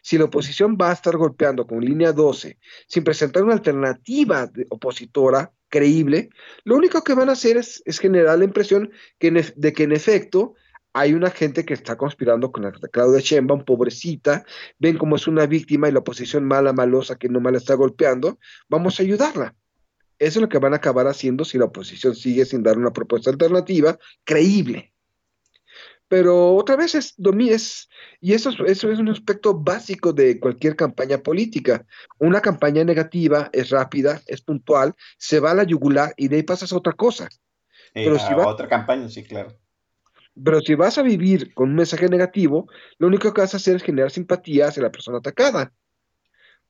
[0.01, 2.57] Si la oposición va a estar golpeando con línea 12
[2.87, 6.29] sin presentar una alternativa opositora creíble,
[6.65, 10.53] lo único que van a hacer es, generar la impresión de que en efecto
[10.93, 14.45] hay una gente que está conspirando con la Claudia Sheinbaum, pobrecita,
[14.77, 18.37] ven como es una víctima y la oposición mala, malosa que nomás la está golpeando,
[18.69, 19.55] vamos a ayudarla.
[20.19, 22.93] Eso es lo que van a acabar haciendo si la oposición sigue sin dar una
[22.93, 24.92] propuesta alternativa creíble.
[26.13, 27.15] Pero otra vez es,
[27.49, 27.89] es
[28.21, 31.87] y eso es, eso es un aspecto básico de cualquier campaña política.
[32.19, 36.43] Una campaña negativa es rápida, es puntual, se va a la yugular y de ahí
[36.43, 37.27] pasas a otra cosa.
[37.95, 39.57] Eh, Pero a si va- otra campaña, sí, claro.
[40.35, 43.77] Pero si vas a vivir con un mensaje negativo, lo único que vas a hacer
[43.77, 45.73] es generar simpatía hacia la persona atacada.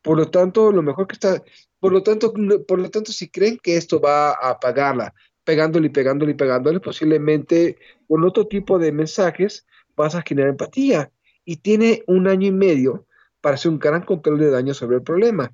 [0.02, 1.44] Por lo tanto, lo mejor que está,
[1.82, 2.34] por lo tanto,
[2.66, 6.80] por lo tanto, si creen que esto va a apagarla, pegándole y pegándole y pegándole,
[6.80, 7.78] posiblemente
[8.08, 11.12] con otro tipo de mensajes vas a generar empatía.
[11.46, 13.06] Y tiene un año y medio
[13.42, 15.54] para hacer un gran control de daños sobre el problema.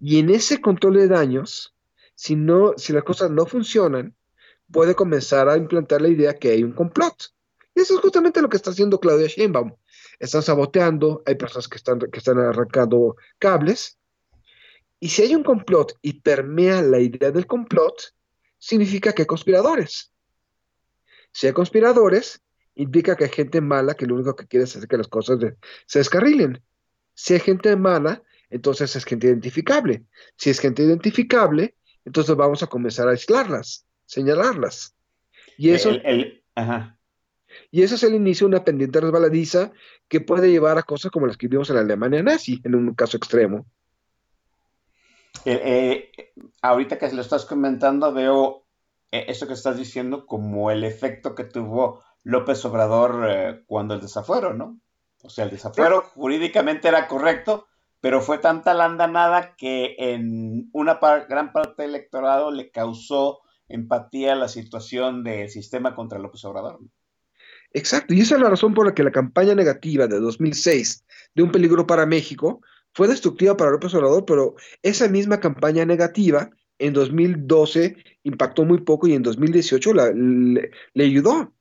[0.00, 1.74] Y en ese control de daños,
[2.14, 4.14] si no, si las cosas no funcionan,
[4.70, 7.14] puede comenzar a implantar la idea que hay un complot.
[7.74, 9.74] Y eso es justamente lo que está haciendo Claudia Sheinbaum.
[10.18, 13.98] Están saboteando, hay personas que están, que están arrancando cables.
[14.98, 18.14] Y si hay un complot y permea la idea del complot,
[18.66, 20.12] significa que hay conspiradores.
[21.32, 22.42] Si hay conspiradores,
[22.74, 25.38] indica que hay gente mala que lo único que quiere es hacer que las cosas
[25.38, 26.60] de- se descarrilen.
[27.14, 30.04] Si hay gente mala, entonces es gente identificable.
[30.36, 34.96] Si es gente identificable, entonces vamos a comenzar a aislarlas, señalarlas.
[35.56, 36.98] Y eso, El- el- ajá.
[37.70, 39.70] y eso es el inicio de una pendiente resbaladiza
[40.08, 42.94] que puede llevar a cosas como las que vimos en la Alemania nazi, en un
[42.94, 43.64] caso extremo.
[45.46, 46.10] El- eh,
[46.62, 48.64] ahorita que lo estás comentando, veo
[49.12, 54.00] eh, eso que estás diciendo como el efecto que tuvo López Obrador eh, cuando el
[54.00, 54.80] desafuero, ¿no?
[55.22, 57.66] O sea, el desafuero jurídicamente era correcto,
[58.00, 63.40] pero fue tanta la andanada que en una par- gran parte del electorado le causó
[63.68, 66.80] empatía la situación del sistema contra López Obrador.
[66.82, 66.88] ¿no?
[67.72, 71.04] Exacto, y esa es la razón por la que la campaña negativa de 2006
[71.34, 72.60] de un peligro para México
[72.96, 79.06] fue destructiva para López Obrador, pero esa misma campaña negativa en 2012 impactó muy poco
[79.06, 80.70] y en 2018 la- le,
[81.04, 81.52] ayudó.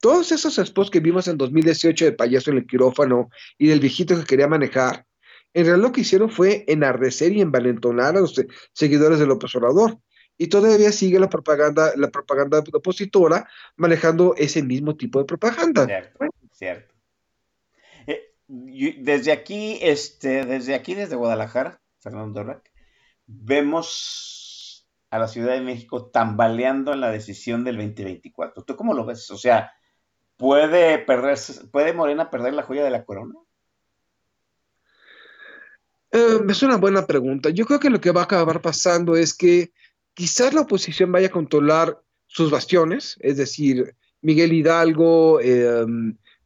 [0.00, 4.18] Todos esos spots que vimos en 2018 de payaso en el quirófano y del viejito
[4.18, 5.06] que quería manejar,
[5.54, 8.34] en realidad lo que hicieron fue enardecer y envalentonar a los
[8.72, 9.98] seguidores de López Obrador.
[10.36, 15.86] Y todavía sigue la propaganda, la propaganda opositora manejando ese mismo tipo de propaganda.
[15.86, 16.18] Cierto,
[16.52, 16.97] cierto.
[18.48, 22.70] Eh, desde aquí, este, desde aquí, desde Guadalajara, Fernando Dorlac,
[23.26, 28.64] vemos a la Ciudad de México tambaleando en la decisión del 2024.
[28.64, 29.30] ¿Tú cómo lo ves?
[29.30, 29.72] O sea,
[30.36, 33.34] ¿puede perderse, puede Morena perder la joya de la corona?
[36.10, 37.50] Eh, es una buena pregunta.
[37.50, 39.72] Yo creo que lo que va a acabar pasando es que
[40.14, 45.86] quizás la oposición vaya a controlar sus bastiones, es decir, Miguel Hidalgo, eh,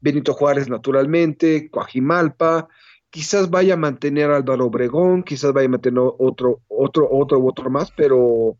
[0.03, 2.69] Benito Juárez naturalmente, Coajimalpa,
[3.09, 7.71] quizás vaya a mantener a Álvaro Obregón, quizás vaya a mantener otro, otro, otro otro
[7.71, 8.59] más, pero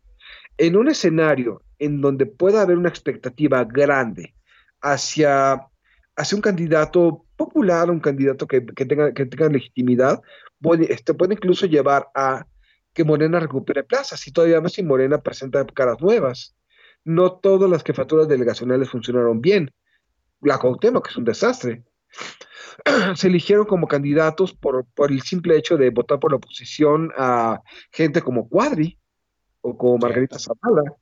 [0.57, 4.35] en un escenario en donde pueda haber una expectativa grande
[4.81, 5.67] hacia,
[6.17, 10.23] hacia un candidato popular, un candidato que, que tenga, que tenga legitimidad,
[10.61, 12.47] puede, este, puede incluso llevar a
[12.95, 16.55] que Morena recupere plazas y todavía más si Morena presenta caras nuevas.
[17.05, 19.73] No todas las jefaturas delegacionales funcionaron bien.
[20.43, 21.85] La Cuauhtémoc, que es un desastre.
[23.15, 27.61] Se eligieron como candidatos por, por el simple hecho de votar por la oposición a
[27.91, 28.99] gente como Cuadri
[29.61, 30.97] o como Margarita Zavala.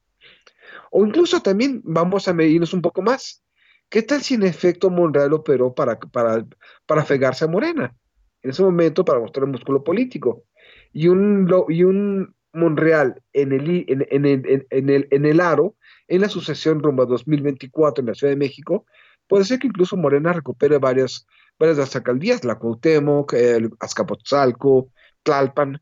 [0.91, 3.43] O incluso también vamos a medirnos un poco más.
[3.89, 6.47] ¿Qué tal si en efecto Monreal operó para, para,
[6.87, 7.97] para fegarse a Morena?
[8.43, 10.45] En ese momento para mostrar el músculo político.
[10.93, 15.77] Y un, y un Monreal en el, en, en, en el, en el aro,
[16.09, 18.87] en la sucesión rumbo a 2024 en la Ciudad de México,
[19.31, 21.27] puede ser que incluso Morena recupere varias,
[21.59, 24.91] varias de las alcaldías, la Cuauhtémoc, el Azcapotzalco,
[25.23, 25.81] Tlalpan.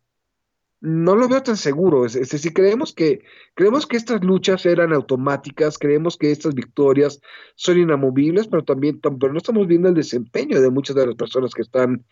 [0.80, 2.06] No lo veo tan seguro.
[2.06, 7.20] Es, es decir, creemos que, creemos que estas luchas eran automáticas, creemos que estas victorias
[7.56, 11.62] son inamovibles, pero también no estamos viendo el desempeño de muchas de las personas que
[11.62, 12.04] están,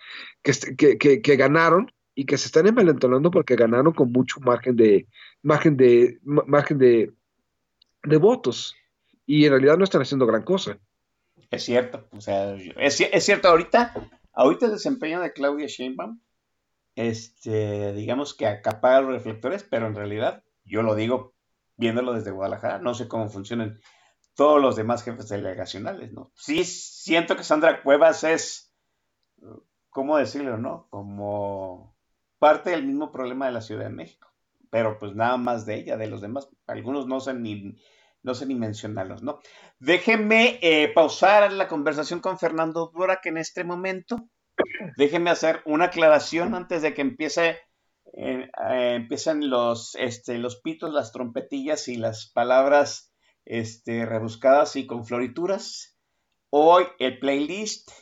[0.42, 5.06] que, que, ganaron y que se están envalentonando porque ganaron con mucho margen de,
[5.42, 7.12] margen de, ma- margen de
[8.18, 8.74] votos.
[9.26, 10.78] Y en realidad no están haciendo gran cosa.
[11.50, 13.94] Es cierto, o sea, es, es cierto, ahorita,
[14.32, 16.20] ahorita el desempeño de Claudia Sheinbaum,
[16.96, 21.34] este, digamos que acapara los reflectores, pero en realidad, yo lo digo
[21.76, 23.78] viéndolo desde Guadalajara, no sé cómo funcionan
[24.34, 26.30] todos los demás jefes delegacionales, ¿no?
[26.34, 28.72] Sí siento que Sandra Cuevas es,
[29.90, 30.88] ¿cómo decirlo, no?
[30.90, 31.96] Como
[32.38, 34.28] parte del mismo problema de la Ciudad de México.
[34.70, 37.76] pero pues nada más de ella, de los demás, algunos no sé ni,
[38.26, 39.38] no sé ni mencionarlos, ¿no?
[39.78, 44.28] Déjenme eh, pausar la conversación con Fernando Durak en este momento.
[44.96, 47.60] Déjenme hacer una aclaración antes de que empiece,
[48.14, 53.12] eh, eh, empiecen los, este, los pitos, las trompetillas y las palabras
[53.44, 55.96] este, rebuscadas y con florituras.
[56.50, 57.92] Hoy el playlist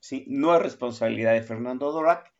[0.00, 0.24] ¿sí?
[0.26, 2.34] no es responsabilidad de Fernando Durak,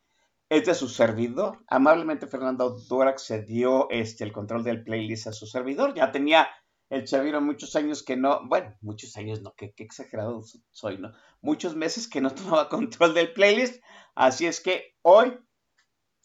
[0.48, 1.58] es de su servidor.
[1.68, 5.94] Amablemente Fernando Durak se dio este, el control del playlist a su servidor.
[5.94, 6.48] Ya tenía
[6.90, 11.12] el Chaviro muchos años que no, bueno, muchos años no, qué, exagerado soy, ¿no?
[11.40, 13.82] Muchos meses que no tomaba control del playlist.
[14.14, 15.38] Así es que hoy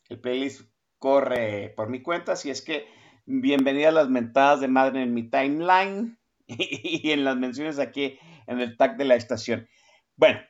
[0.09, 0.61] el playlist
[0.99, 2.33] corre por mi cuenta.
[2.33, 2.85] Así es que
[3.25, 8.59] bienvenida a las mentadas de madre en mi timeline y en las menciones aquí en
[8.59, 9.69] el tag de la estación.
[10.17, 10.41] Bueno,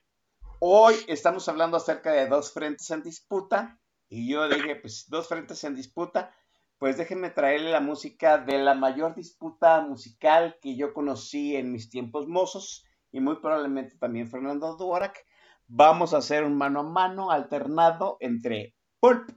[0.59, 3.79] Hoy estamos hablando acerca de dos frentes en disputa.
[4.09, 6.33] Y yo dije, pues dos frentes en disputa.
[6.77, 11.89] Pues déjenme traerle la música de la mayor disputa musical que yo conocí en mis
[11.89, 12.85] tiempos mozos.
[13.11, 15.25] Y muy probablemente también Fernando Duarac.
[15.67, 19.29] Vamos a hacer un mano a mano alternado entre Pulp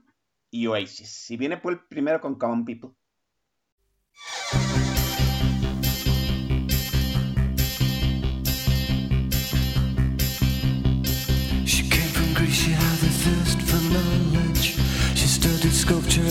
[0.51, 1.25] y Oasis.
[1.25, 2.91] Si viene Pulp primero con Common People.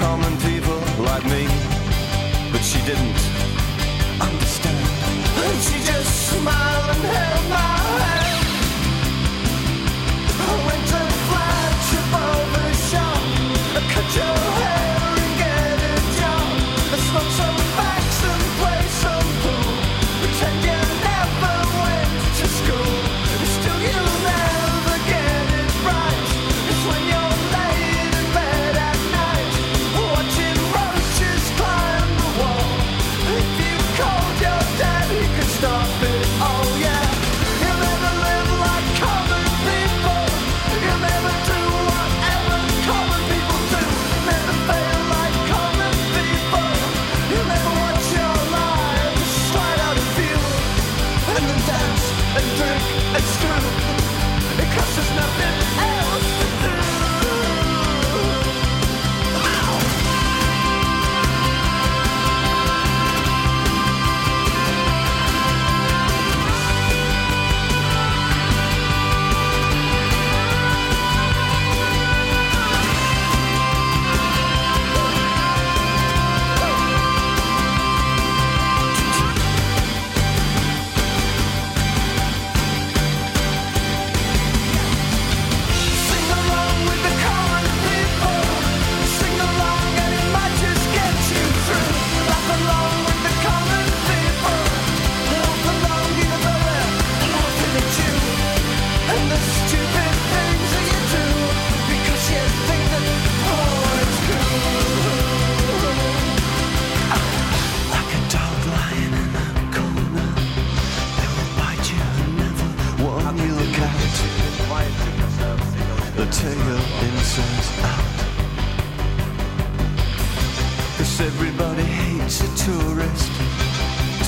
[0.00, 1.44] common people like me.
[2.52, 3.20] But she didn't
[4.28, 4.80] understand.
[5.44, 8.46] And she just smiled and held my hand.
[10.48, 10.84] I went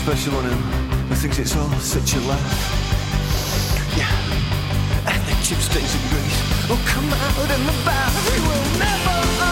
[0.02, 0.58] Special on him
[1.08, 2.60] who thinks it's all such a laugh.
[3.96, 4.10] Yeah,
[5.06, 8.12] and the chip stains of grease will come out in the bath.
[8.34, 9.51] We will never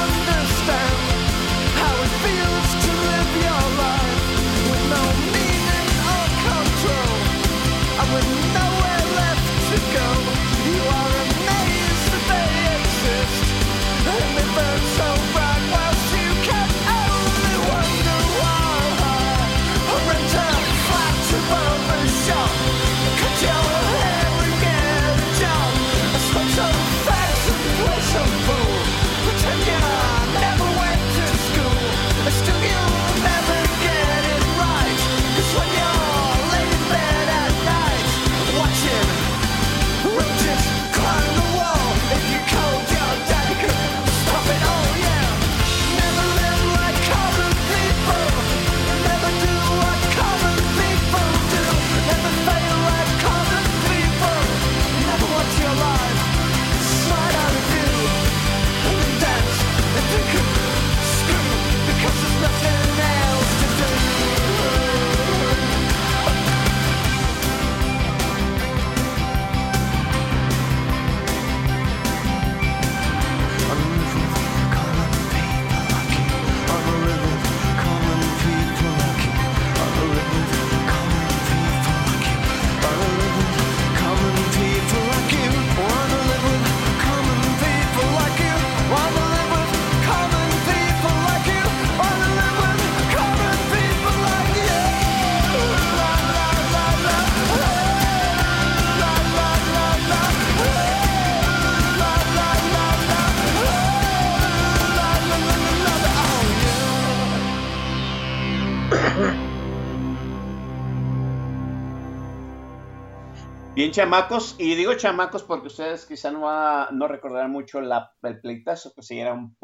[113.80, 118.92] Bien, chamacos, y digo chamacos porque ustedes quizá no, no recordarán mucho la- el pleitazo
[118.94, 119.56] que se era un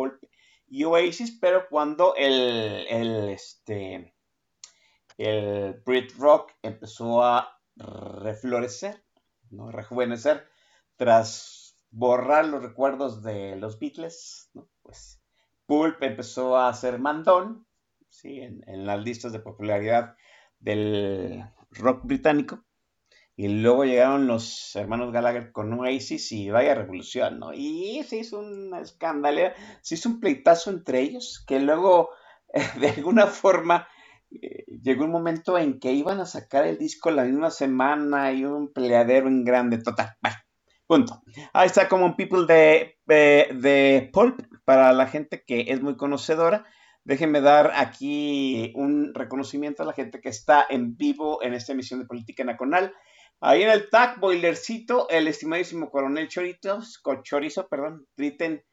[0.69, 4.14] y Oasis, pero cuando el, el, este,
[5.19, 9.05] el Brit Rock empezó a reflorecer,
[9.51, 9.71] ¿no?
[9.71, 10.49] rejuvenecer,
[10.97, 14.51] tras borrar los recuerdos de los Beatles,
[14.81, 15.21] pues
[15.67, 17.67] Pulp empezó a ser mandón,
[18.09, 18.41] ¿sí?
[18.41, 20.17] en las listas de popularidad
[20.59, 22.66] del rock británico.
[23.37, 27.53] Y luego llegaron los hermanos Gallagher con Oasis y vaya revolución, ¿no?
[27.53, 32.09] Y se hizo una escandalera, se hizo un pleitazo entre ellos, que luego,
[32.80, 33.87] de alguna forma,
[34.30, 38.47] eh, llegó un momento en que iban a sacar el disco la misma semana y
[38.47, 40.16] un peleadero en grande, total.
[40.22, 40.37] Bueno,
[40.87, 41.22] punto.
[41.53, 46.64] Ahí está Common People de, de, de Pulp, para la gente que es muy conocedora.
[47.05, 52.01] Déjenme dar aquí un reconocimiento a la gente que está en vivo en esta emisión
[52.01, 52.93] de Política Nacional.
[53.41, 58.64] Ahí en el tag, boilercito, el estimadísimo coronel Choritos, Chorizo, perdón, Triten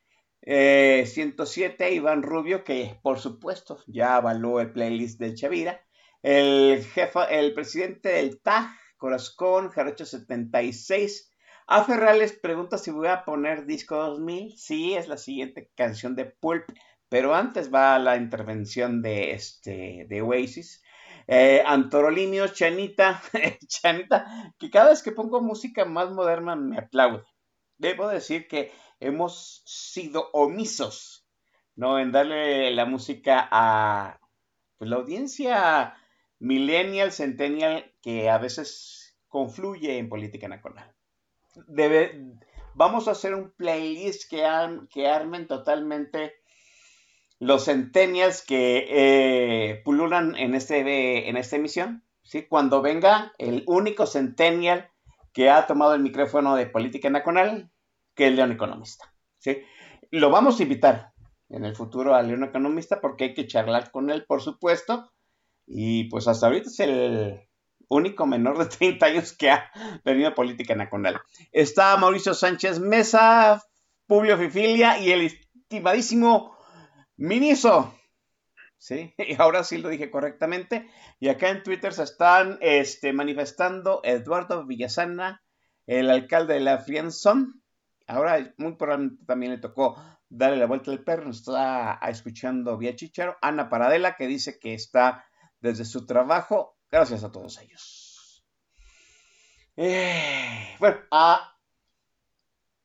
[0.41, 5.81] eh, 107, Iván Rubio, que por supuesto ya avaló el playlist del Chavira.
[6.21, 11.31] El jefa, el presidente del TAG, Corazcón, Jarocho 76.
[11.67, 14.57] A Ferrales pregunta si voy a poner disco 2000.
[14.57, 16.65] Sí, es la siguiente canción de Pulp,
[17.09, 20.82] pero antes va la intervención de, este, de Oasis.
[21.27, 21.63] Eh,
[22.53, 23.21] Chanita,
[23.67, 27.23] Chanita, que cada vez que pongo música más moderna me aplaude.
[27.77, 31.25] Debo decir que hemos sido omisos,
[31.75, 31.99] ¿no?
[31.99, 34.19] En darle la música a
[34.77, 35.95] pues, la audiencia
[36.39, 40.93] millennial, centennial, que a veces confluye en política nacional.
[42.75, 44.45] Vamos a hacer un playlist que
[45.07, 46.42] armen totalmente
[47.39, 52.03] los centennials que eh, pululan en, este, en esta emisión.
[52.23, 52.47] ¿sí?
[52.47, 54.89] Cuando venga el único centennial
[55.33, 57.71] que ha tomado el micrófono de política nacional,
[58.15, 59.13] que es León Economista.
[59.39, 59.61] ¿sí?
[60.11, 61.11] Lo vamos a invitar
[61.49, 65.11] en el futuro a León Economista porque hay que charlar con él, por supuesto.
[65.65, 67.41] Y pues hasta ahorita es el
[67.89, 69.71] único menor de 30 años que ha
[70.03, 71.19] venido a política nacional.
[71.51, 73.61] Está Mauricio Sánchez Mesa,
[74.07, 76.57] Publio Fifilia y el estimadísimo
[77.17, 77.93] Miniso.
[78.77, 80.89] Sí, y ahora sí lo dije correctamente.
[81.19, 85.41] Y acá en Twitter se están este, manifestando Eduardo Villasana,
[85.87, 87.53] el alcalde de la Friendzone.
[88.07, 89.95] Ahora muy probablemente también le tocó
[90.27, 91.25] darle la vuelta al perro.
[91.25, 93.37] Nos está escuchando vía Chicharo.
[93.41, 95.25] Ana Paradela, que dice que está
[95.61, 96.77] desde su trabajo.
[96.91, 98.43] Gracias a todos ellos.
[99.75, 101.57] Eh, bueno, ah,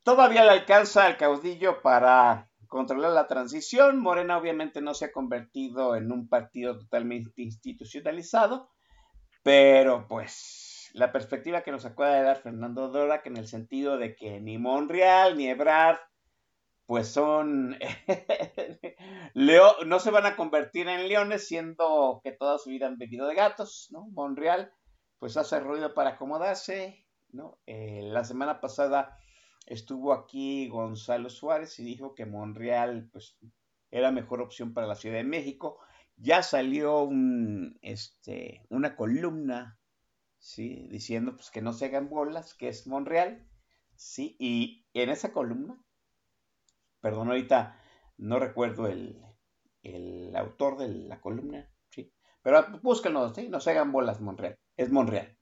[0.03, 3.99] todavía le alcanza al caudillo para controlar la transición.
[3.99, 8.71] Morena obviamente no se ha convertido en un partido totalmente institucionalizado,
[9.43, 13.99] Pero pues la perspectiva que nos acaba de dar Fernando Dora, que en el sentido
[13.99, 15.99] de que ni Monreal ni Ebrard
[16.87, 17.77] pues son
[19.35, 23.27] Leo, no se van a convertir en leones siendo que toda su vida han vivido
[23.27, 24.07] de gatos, ¿no?
[24.13, 24.73] Monreal
[25.19, 27.59] pues hace ruido para acomodarse, ¿no?
[27.67, 29.19] Eh, la semana pasada
[29.69, 33.37] estuvo aquí Gonzalo Suárez y dijo que Monreal pues
[33.91, 35.79] era mejor opción para la Ciudad de México.
[36.17, 39.79] Ya salió un, este, una columna,
[40.39, 40.89] ¿sí?
[40.91, 43.47] Diciendo pues que no se hagan bolas, que es Monreal,
[43.95, 44.37] ¿sí?
[44.39, 45.81] Y en esa columna,
[47.01, 47.79] perdón, ahorita
[48.17, 49.23] no recuerdo el,
[49.83, 52.13] el autor de la columna, ¿sí?
[52.43, 53.49] Pero búsquenlo, ¿sí?
[53.49, 55.38] No se hagan bolas, Monreal, es Monreal.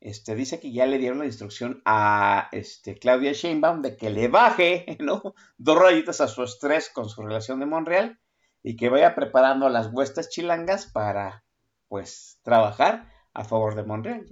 [0.00, 4.28] Este, dice que ya le dieron la instrucción a este, Claudia Sheinbaum de que le
[4.28, 5.34] baje ¿no?
[5.58, 8.18] dos rayitas a su estrés con su relación de Monreal
[8.62, 11.44] y que vaya preparando las huestes chilangas para,
[11.88, 14.26] pues, trabajar a favor de Monreal.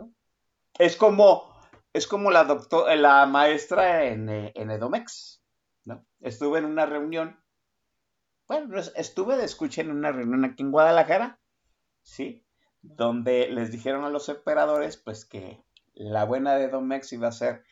[0.79, 1.55] Es como,
[1.93, 5.43] es como la, doctor, la maestra en, eh, en Edomex,
[5.85, 6.07] ¿no?
[6.21, 7.39] Estuve en una reunión,
[8.47, 11.41] bueno, estuve de escucha en una reunión aquí en Guadalajara,
[12.03, 12.45] ¿sí?
[12.83, 15.63] Donde les dijeron a los operadores pues que
[15.95, 17.65] la buena de Domex iba a ser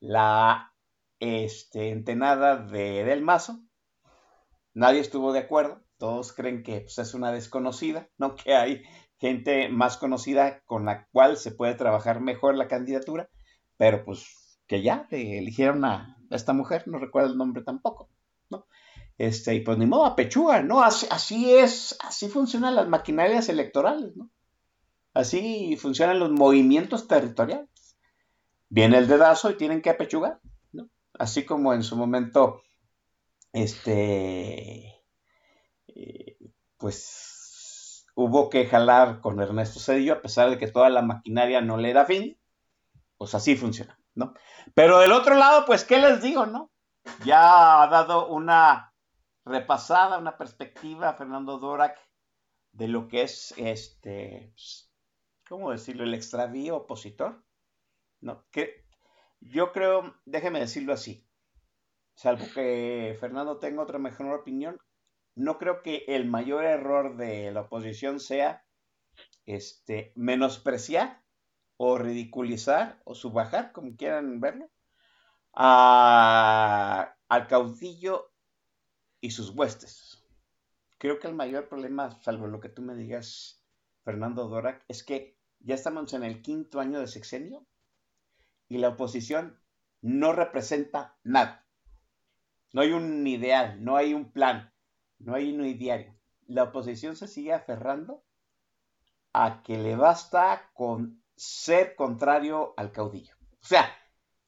[0.00, 0.74] la
[1.18, 3.60] este, entenada de Del Mazo.
[4.74, 8.36] Nadie estuvo de acuerdo, todos creen que pues, es una desconocida, ¿no?
[8.36, 8.82] Que hay
[9.18, 13.28] gente más conocida con la cual se puede trabajar mejor la candidatura,
[13.76, 18.08] pero pues que ya eligieron a esta mujer, no recuerdo el nombre tampoco,
[18.48, 18.66] ¿no?
[19.18, 20.82] Este, y pues ni modo, a pechuga, ¿no?
[20.82, 24.30] Así, así es, así funcionan las maquinarias electorales, ¿no?
[25.14, 27.96] Así funcionan los movimientos territoriales.
[28.68, 30.40] Viene el dedazo y tienen que apechugar,
[30.72, 30.88] ¿no?
[31.18, 32.62] Así como en su momento,
[33.52, 35.02] este,
[35.88, 36.36] eh,
[36.76, 41.76] pues hubo que jalar con Ernesto Cedillo, a pesar de que toda la maquinaria no
[41.76, 42.38] le da fin,
[43.16, 44.34] pues así funciona, ¿no?
[44.74, 46.70] Pero del otro lado, pues, ¿qué les digo, no?
[47.24, 48.92] Ya ha dado una
[49.44, 51.98] repasada, una perspectiva Fernando Dorak
[52.72, 54.89] de lo que es este pues,
[55.50, 56.04] ¿cómo decirlo?
[56.04, 57.42] El extravío opositor.
[58.20, 58.86] No, que
[59.40, 61.26] yo creo, déjeme decirlo así,
[62.14, 64.78] salvo que Fernando tenga otra mejor opinión,
[65.34, 68.64] no creo que el mayor error de la oposición sea
[69.44, 71.24] este, menospreciar
[71.76, 74.70] o ridiculizar o subajar, como quieran verlo,
[75.52, 78.30] a, al caudillo
[79.20, 80.24] y sus huestes.
[80.98, 83.64] Creo que el mayor problema, salvo lo que tú me digas,
[84.04, 87.66] Fernando Dorak, es que ya estamos en el quinto año de sexenio
[88.68, 89.60] y la oposición
[90.00, 91.66] no representa nada.
[92.72, 94.72] No hay un ideal, no hay un plan,
[95.18, 96.14] no hay un ideario.
[96.46, 98.24] La oposición se sigue aferrando
[99.32, 103.34] a que le basta con ser contrario al caudillo.
[103.62, 103.90] O sea,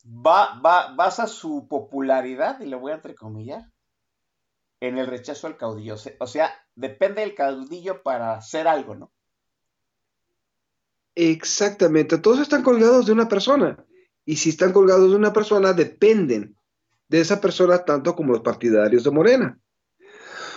[0.04, 3.70] va, va, basa su popularidad, y lo voy a entrecomillar,
[4.80, 5.96] en el rechazo al caudillo.
[6.18, 9.12] O sea, depende del caudillo para hacer algo, ¿no?
[11.14, 13.84] Exactamente, todos están colgados de una persona.
[14.24, 16.56] Y si están colgados de una persona, dependen
[17.08, 19.58] de esa persona tanto como los partidarios de Morena.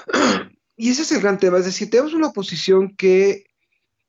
[0.77, 3.45] Y ese es el gran tema, es decir, tenemos una oposición que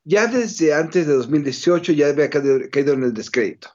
[0.03, 3.69] ya desde antes de 2018 ya había caído en el descrédito.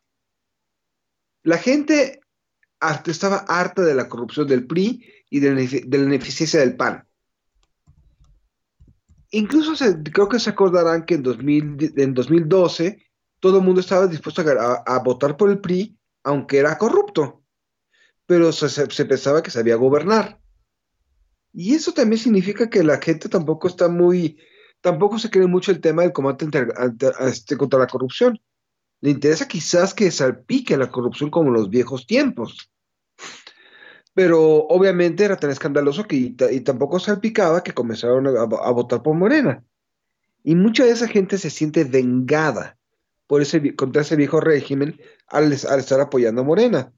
[1.42, 2.20] La gente
[3.06, 7.08] estaba harta de la corrupción del PRI y de la ineficiencia del PAN.
[9.32, 9.72] Incluso
[10.12, 13.02] creo que se acordarán que en, 2000, en 2012
[13.40, 17.42] todo el mundo estaba dispuesto a, votar por el PRI, aunque era corrupto,
[18.26, 20.38] pero se, se, pensaba que sabía gobernar.
[21.52, 24.38] Y eso también significa que la gente tampoco está muy,
[24.82, 26.46] tampoco se cree mucho el tema del combate
[27.20, 28.38] este, contra la corrupción.
[29.00, 32.70] Le interesa quizás que salpique la corrupción como en los viejos tiempos
[34.14, 39.64] pero obviamente era tan escandaloso que y, tampoco salpicaba que comenzaron a, votar por Morena.
[40.44, 42.76] Y mucha de esa gente se siente vengada
[43.26, 46.92] por ese, contra ese viejo régimen al, estar apoyando a Morena.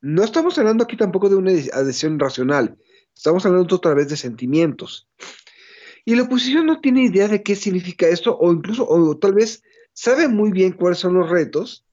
[0.00, 2.78] No estamos hablando aquí tampoco de una adhesión racional,
[3.14, 5.08] estamos hablando otra vez de sentimientos.
[6.04, 9.62] Y la oposición no tiene idea de qué significa esto, o incluso, o tal vez
[9.92, 11.84] sabe muy bien cuáles son los retos,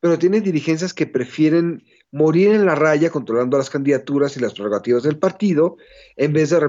[0.00, 1.82] pero tiene dirigencias que prefieren
[2.12, 5.76] morir en la raya controlando las candidaturas y las prerrogativas del partido
[6.16, 6.60] en vez de,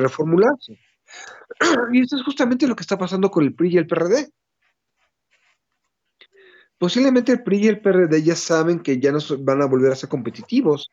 [0.00, 0.78] reformularse.
[1.92, 4.30] Y eso es justamente lo que está pasando con el PRI y el PRD.
[6.76, 9.96] Posiblemente el PRI y el PRD ya saben que ya no van a volver a
[9.96, 10.90] ser competitivos.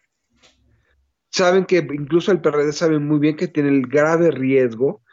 [1.29, 5.03] Saben que incluso el PRD sabe muy bien que tiene el grave riesgo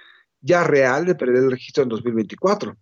[0.40, 2.76] ya real de perder el registro en 2024.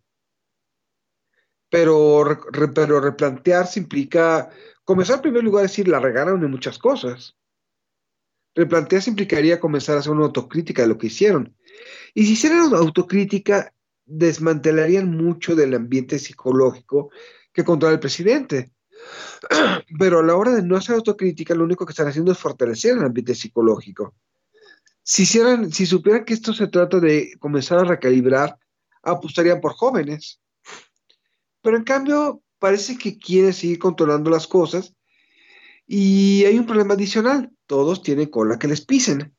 [1.71, 4.51] Pero, re- pero replantearse implica
[4.91, 7.37] comenzar en primer lugar a decir, la regaron en muchas cosas.
[8.57, 11.57] Replantearse implicaría comenzar a hacer una autocrítica de lo que hicieron.
[12.13, 13.73] Y si hicieran una autocrítica,
[14.05, 17.13] desmantelarían mucho del ambiente psicológico
[17.53, 18.73] que controla el presidente.
[20.01, 22.97] Pero a la hora de no hacer autocrítica, lo único que están haciendo es fortalecer
[22.97, 24.17] el ambiente psicológico.
[25.05, 28.59] Si, hicieran, si supieran que esto se trata de comenzar a recalibrar,
[29.05, 30.41] apostarían por jóvenes.
[31.63, 34.95] Pero en cambio, parece que quieren seguir controlando las cosas
[35.87, 37.51] y hay un problema adicional.
[37.67, 39.35] Todos tienen cola que les pisen.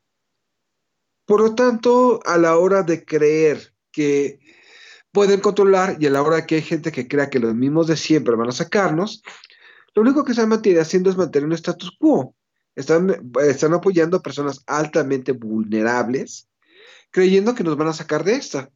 [1.25, 4.39] Por lo tanto, a la hora de creer que
[5.11, 7.95] pueden controlar y a la hora que hay gente que crea que los mismos de
[7.95, 9.21] siempre van a sacarnos,
[9.93, 12.35] lo único que están mantiene- haciendo es mantener un status quo.
[12.75, 16.47] Están, están apoyando a personas altamente vulnerables,
[17.11, 18.71] creyendo que nos van a sacar de esta.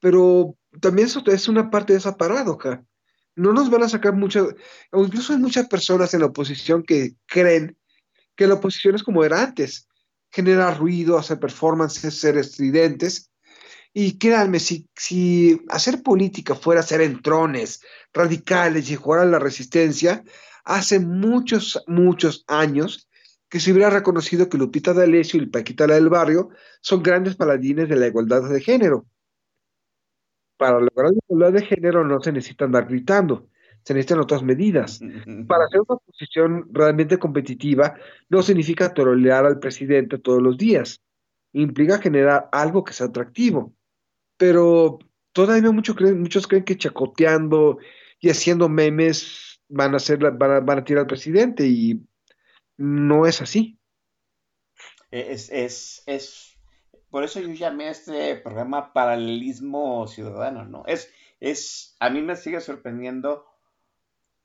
[0.00, 2.84] Pero también eso es una parte de esa paradoja.
[3.36, 4.46] No nos van a sacar muchas,
[4.90, 7.76] o incluso hay muchas personas en la oposición que creen
[8.34, 9.88] que la oposición es como era antes,
[10.30, 13.30] generar ruido, hacer performances, ser estridentes.
[13.92, 14.88] Y créanme, si,
[15.70, 17.80] hacer política fuera ser entrones,
[18.12, 20.22] radicales y jugar a la resistencia,
[20.64, 23.08] hace muchos, muchos años
[23.48, 27.88] que se hubiera reconocido que Lupita D'Alessio y Paquita la del Barrio son grandes paladines
[27.88, 29.06] de la igualdad de género.
[30.56, 33.48] Para lograr la igualdad de género no se necesita andar gritando,
[33.84, 35.00] se necesitan otras medidas.
[35.46, 37.94] Para hacer una posición realmente competitiva
[38.28, 41.02] no significa trolear al presidente todos los días.
[41.52, 43.74] Implica generar algo que sea atractivo.
[44.38, 44.98] Pero
[45.32, 47.78] todavía mucho creen- muchos creen que chacoteando
[48.20, 52.02] y haciendo memes van a, hacer, la- van a, van a tirar al presidente y
[52.78, 53.78] no es así.
[55.10, 56.55] Es, es, es,
[57.10, 60.84] por eso yo llamé a este programa Paralelismo Ciudadano, ¿no?
[60.86, 63.46] Es, es, a mí me sigue sorprendiendo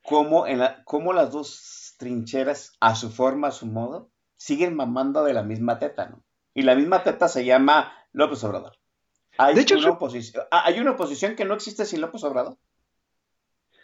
[0.03, 5.23] cómo, en la- cómo las dos trincheras, a su forma, a su modo, siguen mamando
[5.23, 6.23] de la misma teta, ¿no?
[6.53, 8.77] Y la misma teta se llama López Obrador.
[9.37, 12.57] Hay, De hecho, una oposición, ah, hay una oposición que no existe sin López Obrador.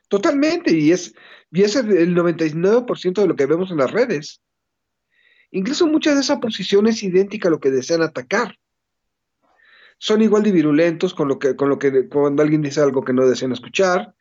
[0.09, 1.13] Totalmente, y es,
[1.51, 4.41] y es el, el 99% de lo que vemos en las redes.
[5.51, 8.57] Incluso mucha de esa posición es idéntica a lo que desean atacar.
[9.97, 13.13] Son igual de virulentos con lo que, con lo que cuando alguien dice algo que
[13.13, 14.13] no desean escuchar.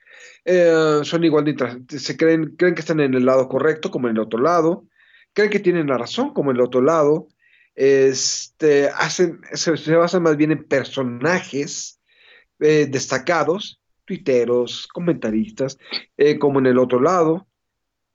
[0.45, 4.17] eh, son igual de se creen, creen que están en el lado correcto como en
[4.17, 4.87] el otro lado.
[5.35, 7.29] Creen que tienen la razón como en el otro lado.
[7.75, 12.01] Este, hacen, se, se basan más bien en personajes
[12.61, 15.79] eh, destacados, tuiteros, comentaristas,
[16.17, 17.47] eh, como en el otro lado.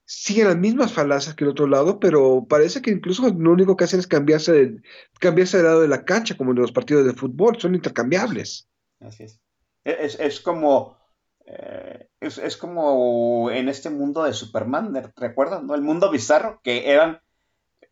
[0.06, 3.86] Siguen las mismas falacias que el otro lado, pero parece que incluso lo único que
[3.86, 4.82] hacen es cambiarse de,
[5.20, 8.68] cambiarse de lado de la cancha, como en los partidos de fútbol, son intercambiables.
[9.00, 9.42] Así es.
[9.84, 10.98] E, Es, como,
[11.46, 15.66] eh, es, es como en este mundo de Superman, ¿de- ¿recuerdan?
[15.68, 15.76] no?
[15.76, 17.22] El mundo bizarro, que eran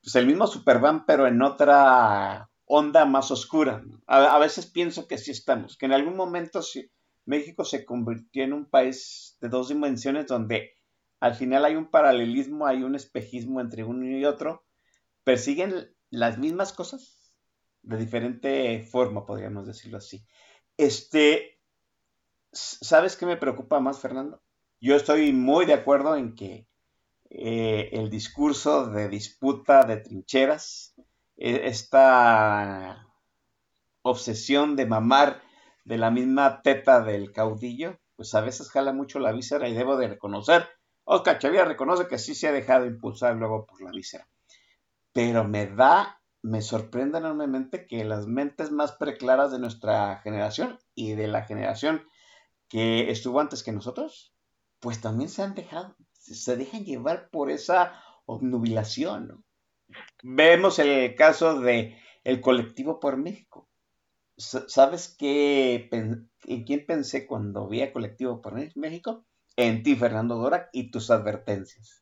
[0.01, 3.83] pues, el mismo Superman, pero en otra onda más oscura.
[4.07, 6.89] A, a veces pienso que sí estamos, que en algún momento sí,
[7.25, 10.73] México se convirtió en un país de dos dimensiones donde
[11.19, 14.65] al final hay un paralelismo, hay un espejismo entre uno y otro,
[15.23, 17.33] persiguen las mismas cosas
[17.81, 20.25] de diferente forma, podríamos decirlo así.
[20.77, 21.59] Este,
[22.51, 24.41] ¿sabes qué me preocupa más, Fernando?
[24.81, 26.67] Yo estoy muy de acuerdo en que
[27.29, 30.95] eh, el discurso de disputa de trincheras,
[31.37, 33.07] eh, esta
[34.01, 35.41] obsesión de mamar
[35.83, 39.97] de la misma teta del caudillo, pues a veces jala mucho la víscera y debo
[39.97, 40.67] de reconocer,
[41.11, 44.27] Oscar Chavira reconoce que sí se ha dejado impulsar luego por la víscera,
[45.11, 51.13] pero me da, me sorprende enormemente que las mentes más preclaras de nuestra generación y
[51.13, 52.07] de la generación
[52.67, 54.35] que estuvo antes que nosotros,
[54.79, 59.43] pues también se han dejado, se dejan llevar por esa obnubilación.
[60.21, 63.67] Vemos el caso de el colectivo por México.
[64.37, 69.25] ¿Sabes qué, en quién pensé cuando vi a Colectivo por México?
[69.59, 72.01] En ti, Fernando Dora, y tus advertencias.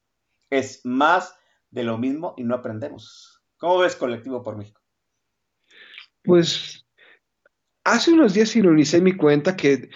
[0.52, 1.34] Es más
[1.72, 3.42] de lo mismo y no aprendemos.
[3.58, 4.80] ¿Cómo ves Colectivo por México?
[6.24, 6.86] Pues
[7.84, 9.90] hace unos días ironicé mi cuenta que,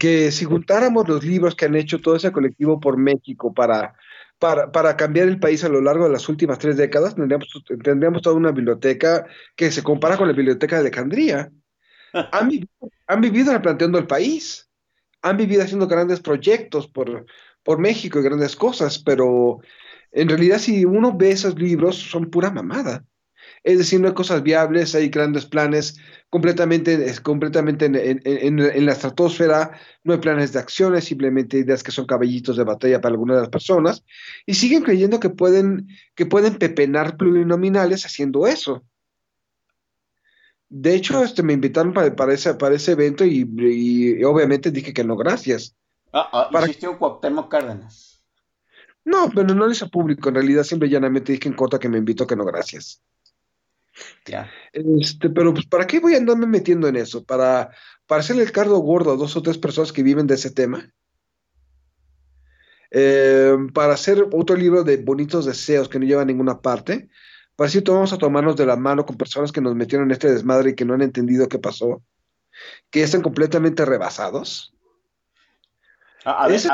[0.00, 3.94] que si juntáramos los libros que han hecho todo ese colectivo por México para,
[4.38, 7.48] para, para cambiar el país a lo largo de las últimas tres décadas, tendríamos,
[7.82, 9.26] tendríamos toda una biblioteca
[9.56, 11.52] que se compara con la biblioteca de Alejandría.
[12.32, 12.68] Han vivido,
[13.06, 14.63] han vivido replanteando el país,
[15.24, 17.26] han vivido haciendo grandes proyectos por,
[17.64, 19.60] por México y grandes cosas, pero
[20.12, 23.04] en realidad si uno ve esos libros son pura mamada.
[23.64, 25.96] Es decir, no hay cosas viables, hay grandes planes
[26.30, 29.72] completamente, completamente en, en- en- en la estratosfera,
[30.04, 33.42] no hay planes de acciones, simplemente ideas que son caballitos de batalla para algunas de
[33.42, 34.04] las personas,
[34.46, 38.84] y siguen creyendo que pueden, que pueden pepenar plurinominales haciendo eso.
[40.76, 44.92] De hecho, este, me invitaron para, para ese, para ese evento y, y obviamente dije
[44.92, 45.76] que no, gracias.
[46.12, 48.20] Ah, ah, Para- un Cuauhtémoc Cárdenas.
[49.04, 51.88] No, pero no lo hice público, en realidad simple y llanamente dije en corta que
[51.88, 53.00] me invitó que no, gracias.
[54.26, 54.50] Ya.
[54.72, 57.22] Este, pero pues, ¿para qué voy a andarme metiendo en eso?
[57.24, 57.70] ¿Para,
[58.08, 60.92] para hacerle el cardo gordo a dos o tres personas que viven de ese tema?
[62.90, 67.10] Eh, para hacer otro libro de bonitos deseos que no lleva a ninguna parte?
[67.56, 70.30] Para decir, vamos a tomarnos de la mano con personas que nos metieron en este
[70.32, 72.02] desmadre y que no han entendido qué pasó,
[72.90, 74.74] que ya están completamente rebasados.
[76.24, 76.68] A ver, Ese-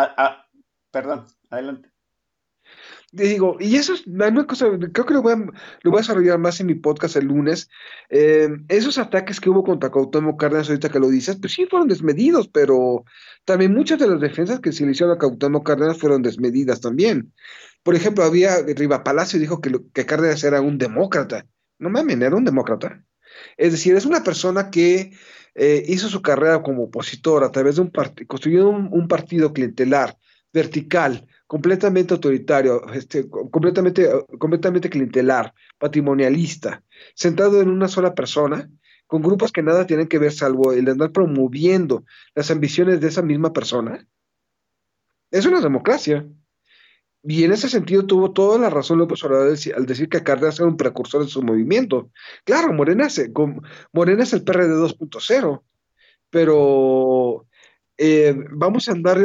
[0.90, 1.90] perdón, adelante.
[3.12, 6.38] Digo, y eso es una cosa, creo que lo voy a, lo voy a desarrollar
[6.38, 7.68] más en mi podcast el lunes.
[8.08, 11.88] Eh, esos ataques que hubo contra Cuauhtémoc Cárdenas, ahorita que lo dices, pues sí fueron
[11.88, 13.04] desmedidos, pero
[13.44, 17.32] también muchas de las defensas que se le hicieron a Cuauhtémoc Cárdenas fueron desmedidas también.
[17.82, 21.46] Por ejemplo, había, Riva Palacio dijo que, que Cárdenas era un demócrata.
[21.78, 23.04] No mames, era un demócrata.
[23.56, 25.12] Es decir, es una persona que
[25.54, 30.16] eh, hizo su carrera como opositor a través de un partido, construyó un, partido clientelar,
[30.52, 34.08] vertical, completamente autoritario, este, co- completamente,
[34.38, 36.82] completamente clientelar, patrimonialista,
[37.14, 38.68] centrado en una sola persona,
[39.06, 42.04] con grupos que nada tienen que ver salvo el de andar promoviendo
[42.34, 44.06] las ambiciones de esa misma persona.
[45.32, 46.24] Es una democracia.
[47.22, 50.22] Y en ese sentido tuvo toda la razón López Obrador al deci- al decir que
[50.22, 52.10] Cárdenas era un precursor de su movimiento.
[52.44, 53.60] Claro, Morena es, com-
[53.92, 55.62] Morena es el PRD 2.0,
[56.30, 57.46] pero
[57.98, 59.18] eh, vamos a andar,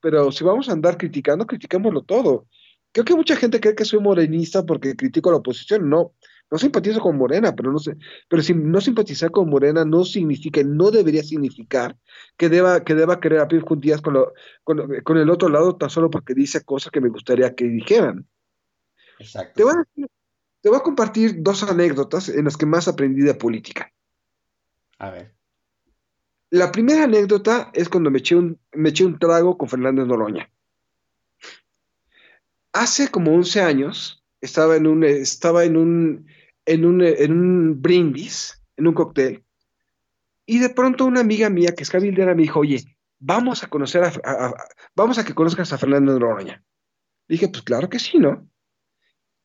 [0.00, 2.46] pero si vamos a andar criticando, criticámoslo todo.
[2.92, 5.88] Creo que mucha gente cree que soy morenista porque critico a la oposición.
[5.88, 6.12] No,
[6.50, 7.96] no simpatizo con Morena, pero no sé,
[8.28, 11.96] pero si no simpatizar con Morena no significa, no debería significar
[12.36, 14.32] que deba, que deba querer a Pío Díaz con, lo-
[14.64, 17.64] con, lo- con el otro lado tan solo porque dice cosas que me gustaría que
[17.64, 18.26] dijeran.
[19.18, 19.52] Exacto.
[19.54, 20.06] Te voy, a,
[20.60, 23.92] te voy a compartir dos anécdotas en las que más aprendí de política.
[24.98, 25.34] A ver.
[26.50, 30.50] La primera anécdota es cuando me eché un, me eché un trago con Fernández Noroña.
[32.72, 36.26] Hace como 11 años estaba en un, estaba en un,
[36.66, 39.44] en un, en un brindis, en un cóctel,
[40.46, 42.82] y de pronto una amiga mía que es cabildera me dijo, oye,
[43.18, 44.54] vamos a conocer a,
[44.96, 46.62] vamos a que conozcas a Fernández Noroña.
[47.28, 48.48] Dije, pues claro que sí, ¿no?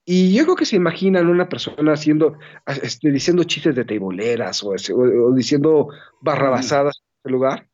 [0.05, 2.37] Y yo creo que se imaginan una persona haciendo,
[2.81, 5.89] este, diciendo chistes de teiboleras o, o- o diciendo
[6.21, 7.67] barrabasadas en ese lugar.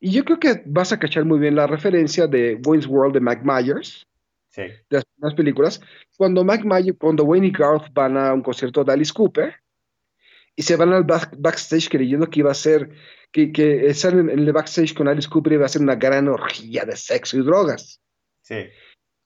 [0.00, 3.20] Y yo creo que vas a cachar muy bien la referencia de Wayne's World de
[3.20, 4.06] Mike Myers,
[4.54, 4.62] Sí.
[4.62, 5.80] de las primeras películas,
[6.18, 9.54] cuando Mike Myers, cuando Wayne y Garth van a un concierto de Alice Cooper
[10.54, 12.90] y se van al back- backstage creyendo que iba a ser,
[13.30, 16.28] que, que estar en, en el backstage con Alice Cooper iba a ser una gran
[16.28, 18.02] orgía de sexo y drogas.
[18.42, 18.66] Sí.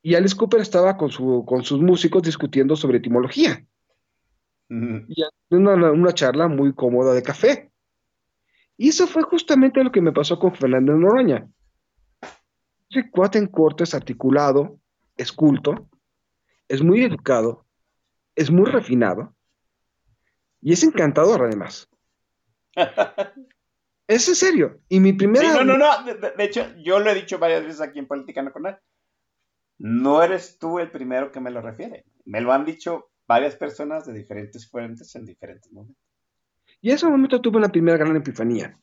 [0.03, 3.67] Y Alice Cooper estaba con, su, con sus músicos discutiendo sobre etimología.
[4.69, 7.73] Y una, una- una charla muy cómoda de café.
[8.77, 11.49] Y eso fue justamente lo que me pasó con Fernando Noroña.
[12.89, 14.79] Ese cuate en corto articulado,
[15.17, 15.89] es culto,
[16.69, 17.67] es muy educado,
[18.35, 19.35] es muy refinado
[20.61, 21.89] y es encantador además.
[24.09, 24.79] Es en serio.
[24.89, 25.53] Y mi Sí, primera...
[25.53, 26.05] no, no, no.
[26.05, 28.79] De, de- hecho, yo lo he dicho varias veces aquí en Política Nacional.
[29.79, 32.05] No eres tú el primero que me lo refiere.
[32.25, 36.01] Me lo han dicho varias personas de diferentes fuentes en diferentes momentos.
[36.81, 38.79] Y en ese momento tuve una primera gran epifanía.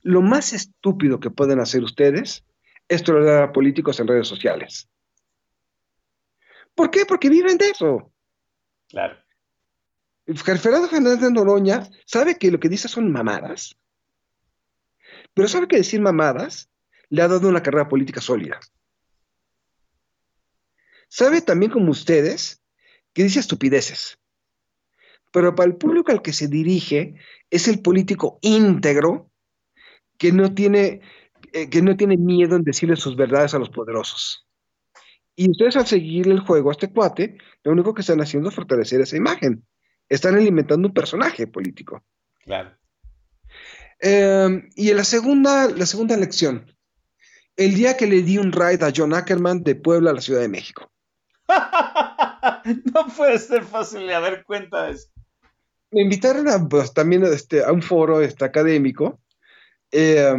[0.00, 2.42] Lo más estúpido que pueden hacer ustedes
[2.88, 4.88] es tolerar a políticos en redes sociales.
[6.76, 7.04] ¿Por qué?
[7.06, 8.12] Porque viven de eso.
[8.88, 9.16] Claro.
[10.26, 13.76] Fernando Fernández de Noroña sabe que lo que dice son mamadas,
[15.34, 16.68] pero sabe que decir mamadas
[17.08, 18.60] le ha dado una carrera política sólida.
[21.08, 22.62] Sabe también como ustedes
[23.12, 24.18] que dice estupideces,
[25.32, 27.14] pero para el público al que se dirige
[27.48, 29.30] es el político íntegro
[30.18, 31.00] que no tiene,
[31.52, 34.45] eh, que no tiene miedo en decirle sus verdades a los poderosos.
[35.36, 38.54] Y ustedes al seguirle el juego a este cuate, lo único que están haciendo es
[38.54, 39.62] fortalecer esa imagen.
[40.08, 42.02] Están alimentando un personaje político.
[42.42, 42.74] Claro.
[44.00, 46.74] Eh, y en la segunda, la segunda lección,
[47.56, 50.40] el día que le di un ride a John Ackerman de Puebla a la Ciudad
[50.40, 50.90] de México.
[52.94, 55.08] no puede ser fácil de haber cuenta de eso.
[55.90, 59.20] Me invitaron a, pues, también este, a un foro este, académico
[59.92, 60.34] eh,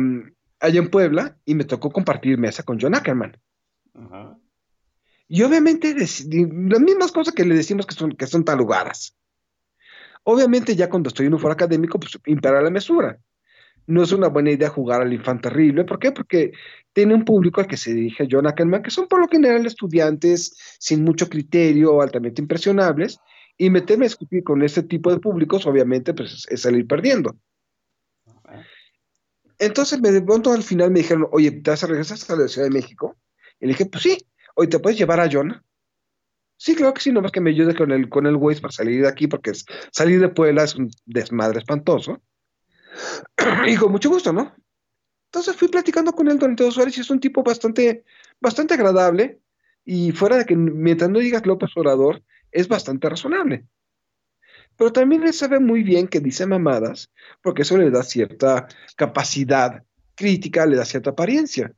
[0.60, 3.38] allá en Puebla y me tocó compartir mesa con John Ackerman.
[3.94, 4.38] Ajá.
[5.30, 6.26] Y obviamente las
[6.82, 9.16] mismas cosas que le decimos que son, que son talugadas.
[10.24, 13.18] Obviamente ya cuando estoy en un foro académico, pues impera la mesura.
[13.86, 15.86] No es una buena idea jugar al infant terrible.
[15.86, 16.12] ¿Por qué?
[16.12, 16.52] Porque
[16.92, 20.58] tiene un público al que se dirige John Ackerman, que son por lo general estudiantes
[20.80, 23.20] sin mucho criterio, altamente impresionables,
[23.58, 27.38] y meterme a discutir con este tipo de públicos, obviamente, pues es, es salir perdiendo.
[29.60, 32.48] Entonces me de pronto al final me dijeron, oye, ¿te vas a regresar a la
[32.48, 33.16] Ciudad de México?
[33.60, 34.18] Y le dije, pues sí,
[34.58, 35.64] oye, ¿te puedes llevar a John?
[36.58, 39.04] Sí, claro que sí, nomás que me ayude con el, con el Waze para salir
[39.04, 39.52] de aquí, porque
[39.92, 42.22] salir de Puebla es un desmadre espantoso.
[43.68, 44.56] y con mucho gusto, ¿no?
[45.28, 48.04] Entonces fui platicando con él durante dos horas y es un tipo bastante,
[48.42, 49.40] bastante agradable.
[49.86, 53.68] Y fuera de que mientras no digas López Obrador, es bastante razonable.
[54.76, 57.12] Pero también él sabe muy bien que dice mamadas,
[57.44, 59.84] porque eso le da cierta capacidad
[60.16, 61.74] crítica, le da cierta apariencia.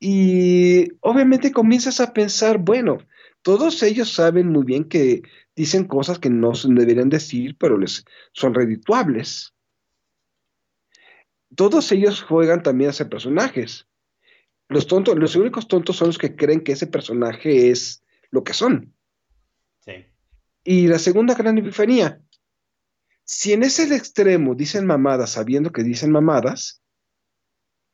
[0.00, 2.98] Y obviamente comienzas a pensar, bueno,
[3.42, 5.22] todos ellos saben muy bien que
[5.54, 9.54] dicen cosas que no se deberían decir, pero les son redituables.
[11.54, 13.86] Todos ellos juegan también a ser personajes.
[14.68, 18.54] Los tontos, los únicos tontos son los que creen que ese personaje es lo que
[18.54, 18.94] son.
[19.80, 20.06] Sí.
[20.64, 22.20] Y la segunda gran epifanía,
[23.24, 26.82] si en ese extremo dicen mamadas sabiendo que dicen mamadas,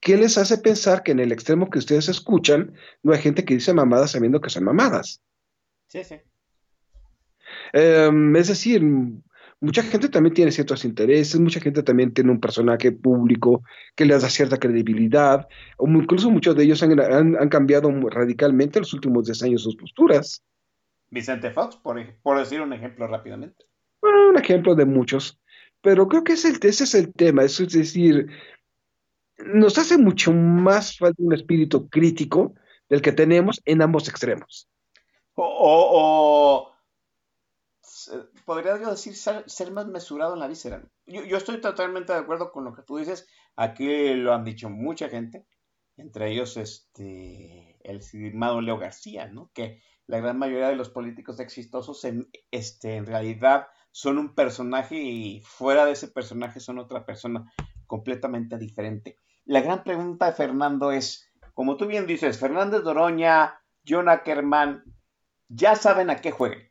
[0.01, 3.55] ¿qué les hace pensar que en el extremo que ustedes escuchan no hay gente que
[3.55, 5.22] dice mamadas sabiendo que son mamadas?
[5.88, 6.16] Sí, sí.
[7.72, 8.82] Em, es decir,
[9.61, 13.62] mucha gente también tiene ciertos intereses, mucha gente también tiene un personaje público
[13.94, 15.46] que les da cierta credibilidad,
[15.76, 19.62] o incluso muchos de ellos han, han- han cambiado radicalmente en los últimos 10 años
[19.62, 20.42] sus posturas.
[21.11, 23.64] Vicente Fox, por, por decir un ejemplo rápidamente.
[24.01, 25.38] Bueno, un ejemplo de muchos,
[25.82, 28.28] pero creo que es el- ese es el tema, es decir,
[29.47, 32.55] nos hace mucho más falta un espíritu crítico
[32.88, 34.68] del que tenemos en ambos extremos.
[35.34, 36.72] O, o- o,
[38.45, 40.82] podría yo decir ser, ser más mesurado en la víscera.
[41.07, 43.26] Yo, yo estoy totalmente de acuerdo con lo que tú dices.
[43.57, 45.47] Aquí lo han dicho mucha gente,
[45.97, 49.51] entre ellos este el estimado Leo García, ¿no?
[49.55, 54.97] Que la gran mayoría de los políticos exitosos en, este, en realidad son un personaje
[54.97, 57.51] y fuera de ese personaje son otra persona
[57.86, 59.16] completamente diferente.
[59.51, 64.84] La gran pregunta de Fernando es, como tú bien dices, Fernández Doroña, John Ackerman,
[65.48, 66.70] ya saben a qué juegan.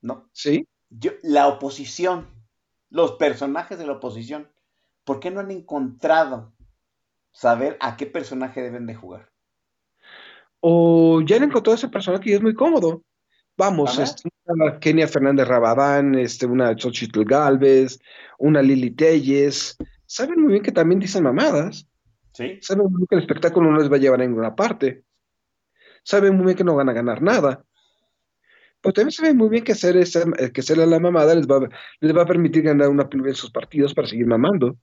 [0.00, 0.28] ¿No?
[0.32, 0.66] ¿Sí?
[0.90, 2.26] Yo- la oposición,
[2.90, 4.50] los personajes de la oposición,
[5.04, 6.52] ¿por qué no han encontrado
[7.30, 9.30] saber a qué personaje deben de jugar?
[10.58, 13.04] O ya le encontró ese personaje y es muy cómodo.
[13.56, 18.00] Vamos, este, una Kenia Fernández Rabadán, este, una Xochitl Galvez,
[18.38, 19.76] una Lili Telles,
[20.12, 21.88] saben muy bien que también dicen mamadas,
[22.34, 22.58] ¿Sí?
[22.60, 25.04] saben muy bien que el espectáculo no les va a llevar a ninguna parte,
[26.04, 27.64] saben muy bien que no van a ganar nada,
[28.82, 31.56] pero también saben muy bien que hacer esa, eh, que hacerle la mamada les va,
[31.56, 31.68] a-
[32.00, 34.76] les va a permitir ganar una plebe en sus partidos para seguir mamando.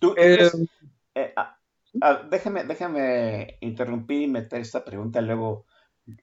[0.00, 0.48] Tú- Eh,
[1.16, 1.58] eh, ah,
[2.00, 5.66] ah, déjame, déjame interrumpir y meter esta pregunta luego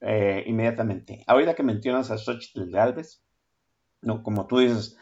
[0.02, 1.24] eh, inmediatamente.
[1.28, 3.22] Ahorita que mencionas a Xochitl Galvez,
[4.02, 4.98] no, como tú dices,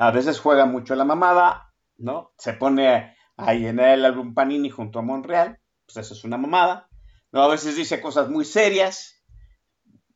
[0.00, 2.32] a veces juega mucho la mamada, ¿no?
[2.38, 6.88] Se pone a llenar el álbum Panini junto a Monreal, pues eso es una mamada.
[7.32, 7.42] ¿no?
[7.42, 9.24] A veces dice cosas muy serias,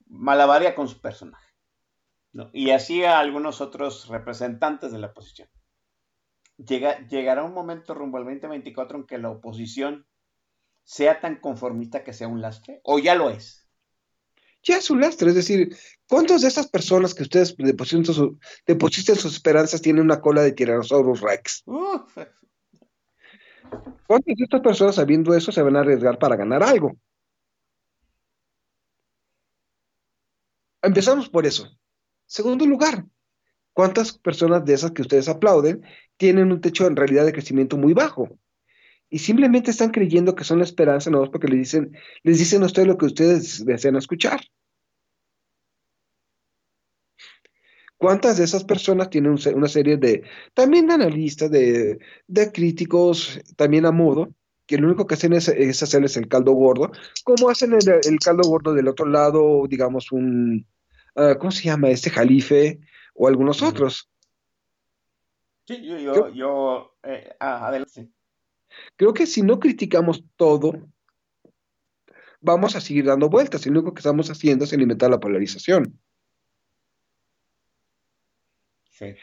[0.06, 1.52] malabaria con su personaje.
[2.32, 2.48] ¿no?
[2.52, 5.48] Y así a algunos otros representantes de la oposición.
[6.58, 10.06] Llega, llegará un momento rumbo al 2024 en que la oposición
[10.84, 13.61] sea tan conformista que sea un lastre, o ya lo es.
[14.62, 15.76] Ya es un lastre, es decir,
[16.08, 20.52] ¿cuántas de esas personas que ustedes depositan, su- depositan sus esperanzas tienen una cola de
[20.52, 21.62] Tyrannosaurus Rex?
[21.66, 22.16] Uf,
[24.06, 26.92] ¿Cuántas de estas personas sabiendo eso se van a arriesgar para ganar algo?
[30.82, 31.68] Empezamos por eso.
[32.26, 33.06] Segundo lugar,
[33.72, 35.82] ¿cuántas personas de esas que ustedes aplauden
[36.16, 38.38] tienen un techo en realidad de crecimiento muy bajo?
[39.12, 42.66] Y simplemente están creyendo que son la esperanza, no porque les dicen, les dicen a
[42.66, 44.40] ustedes lo que ustedes desean escuchar.
[47.98, 50.22] ¿Cuántas de esas personas tienen una serie de,
[50.54, 54.32] también de analistas, de, de críticos, también a modo,
[54.66, 56.90] que lo único que hacen es, es hacerles el caldo gordo,
[57.22, 60.66] como hacen el, el caldo gordo del otro lado, digamos, un,
[61.16, 61.90] ah, ¿cómo se llama?
[61.90, 62.80] Este Jalife
[63.14, 64.08] o algunos otros.
[65.66, 68.08] Sí, yo, yo, yo eh, ah, adelante.
[68.96, 70.72] Creo que si no criticamos todo,
[72.40, 75.98] vamos a seguir dando vueltas, y lo único que estamos haciendo es alimentar la polarización.
[78.90, 79.14] Sí.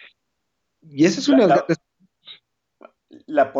[0.82, 1.48] Y esa es una...
[1.48, 1.66] la-
[3.26, 3.54] La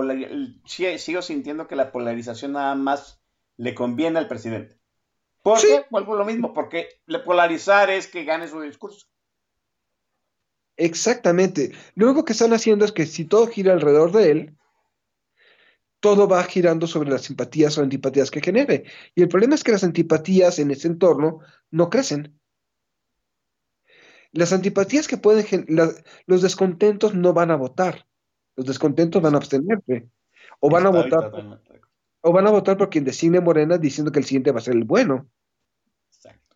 [0.98, 3.22] sigo sintiendo que la polarización nada más
[3.58, 4.80] le conviene al presidente.
[5.44, 5.70] ¿Por Sí.
[5.90, 9.08] Vuelvo a lo mismo, porque le polarizar es que gane su discurso.
[10.78, 11.72] Exactamente.
[11.96, 14.58] Lo único que están haciendo es que si todo gira alrededor de él,
[16.00, 18.86] todo va girando sobre las simpatías o antipatías que genere.
[19.16, 21.40] Y el problema es que las antipatías en ese entorno
[21.72, 22.40] no crecen.
[24.32, 25.92] Las antipatías que pueden, la-
[26.26, 28.06] los descontentos no van a votar.
[28.56, 30.10] Los descontentos van a abstenerse.
[30.60, 31.62] O van a votar, acuerdo.
[32.22, 34.76] o van a votar por quien designe Morena diciendo que el siguiente va a ser
[34.76, 35.30] el bueno.
[36.14, 36.56] Exacto.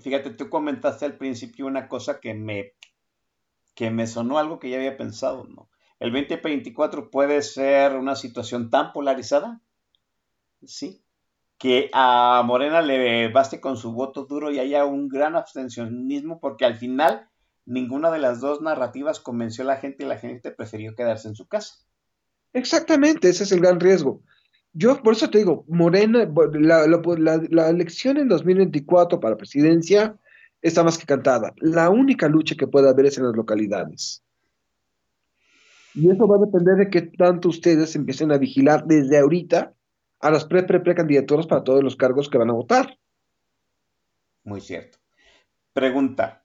[0.00, 2.72] Fíjate, tú comentaste al principio una cosa que me,
[3.74, 5.68] que me sonó algo que ya había pensado, ¿no?
[6.00, 9.60] El 2024 puede ser una situación tan polarizada,
[10.64, 11.02] ¿sí?
[11.58, 16.64] Que a Morena le baste con su voto duro y haya un gran abstencionismo, porque
[16.64, 17.28] al final
[17.64, 21.36] ninguna de las dos narrativas convenció a la gente y la gente prefirió quedarse en
[21.36, 21.76] su casa.
[22.52, 24.22] Exactamente, ese es el gran riesgo.
[24.72, 30.16] Yo por eso te digo, Morena, la, la- la- la elección en 2024 para presidencia
[30.60, 31.52] está más que cantada.
[31.58, 34.23] La única lucha que puede haber es en las localidades.
[35.94, 39.74] Y eso va a depender de qué tanto ustedes empiecen a vigilar desde ahorita
[40.20, 42.98] a las pre pre precandidaturas para todos los cargos que van a votar.
[44.42, 44.98] Muy cierto.
[45.72, 46.44] Pregunta.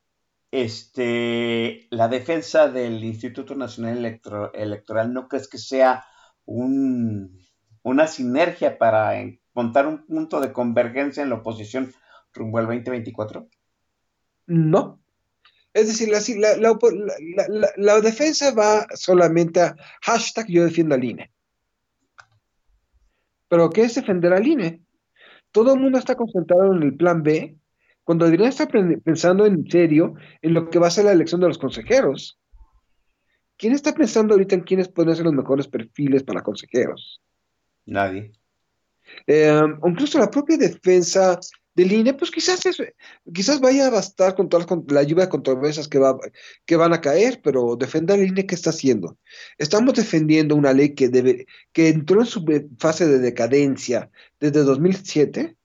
[0.51, 6.05] Este, la defensa del Instituto Nacional Electro- Electoral, ¿no crees que sea
[6.45, 7.39] un,
[7.83, 9.13] una sinergia para
[9.53, 11.93] montar un punto de convergencia en la oposición
[12.33, 13.47] rumbo al 2024?
[14.47, 14.99] No.
[15.73, 16.09] Es decir,
[17.77, 21.31] la, defensa va solamente a hashtag yo defiendo al INE.
[23.47, 24.81] Pero ¿qué es defender al INE?
[25.51, 27.55] Todo el mundo está concentrado en el plan B,
[28.03, 28.67] cuando deberían estar
[29.03, 32.39] pensando en serio en lo que va a ser la elección de los consejeros.
[33.55, 37.21] ¿Quién está pensando ahorita en quiénes pueden ser los mejores perfiles para consejeros?
[37.85, 38.31] Nadie.
[39.27, 41.39] Eh, incluso la propia defensa
[41.79, 42.81] del INE, pues quizás, es-
[43.33, 46.17] quizás vaya a bastar con toda la lluvia de controversias que, va,
[46.65, 49.17] que van a caer, pero defender al INE, ¿qué está haciendo?
[49.57, 52.43] Estamos defendiendo una ley que, debe, que entró en su
[52.79, 54.09] fase de decadencia
[54.39, 55.55] desde 2007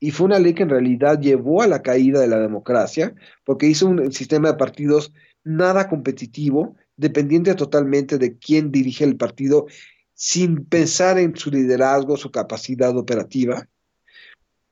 [0.00, 3.66] y fue una ley que en realidad llevó a la caída de la democracia porque
[3.66, 5.12] hizo un sistema de partidos
[5.44, 9.66] nada competitivo, dependiente totalmente de quién dirige el partido
[10.14, 13.68] sin pensar en su liderazgo, su capacidad operativa.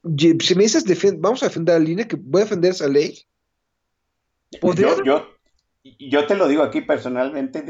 [0.03, 0.85] Si me dices,
[1.21, 3.23] vamos a defender al INE, que voy a defender esa ley.
[4.51, 5.27] Yo, yo,
[5.85, 7.65] yo te lo digo aquí personalmente.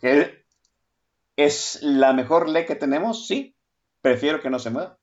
[0.00, 0.44] Que
[1.36, 3.26] ¿Es la mejor ley que tenemos?
[3.26, 3.54] Sí.
[4.00, 4.98] Prefiero que no se mueva.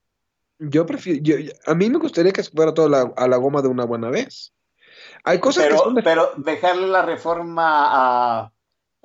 [0.59, 1.35] Yo prefiero, yo-
[1.65, 3.85] a mí me gustaría que se fuera todo a la, a la goma de una
[3.85, 4.53] buena vez.
[5.23, 7.63] Hay cosas que Pero, son de- pero dejarle la reforma
[8.43, 8.51] a-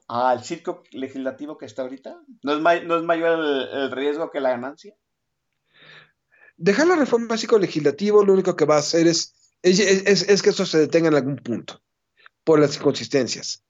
[0.09, 4.31] al circo legislativo que está ahorita, ¿no es, may- no es mayor el, el riesgo
[4.31, 4.95] que la ganancia?
[6.57, 10.51] Dejar la reforma psicolegislativo lo único que va a hacer es, es, es- es que
[10.51, 11.83] eso se detenga en algún punto,
[12.45, 13.63] por las inconsistencias.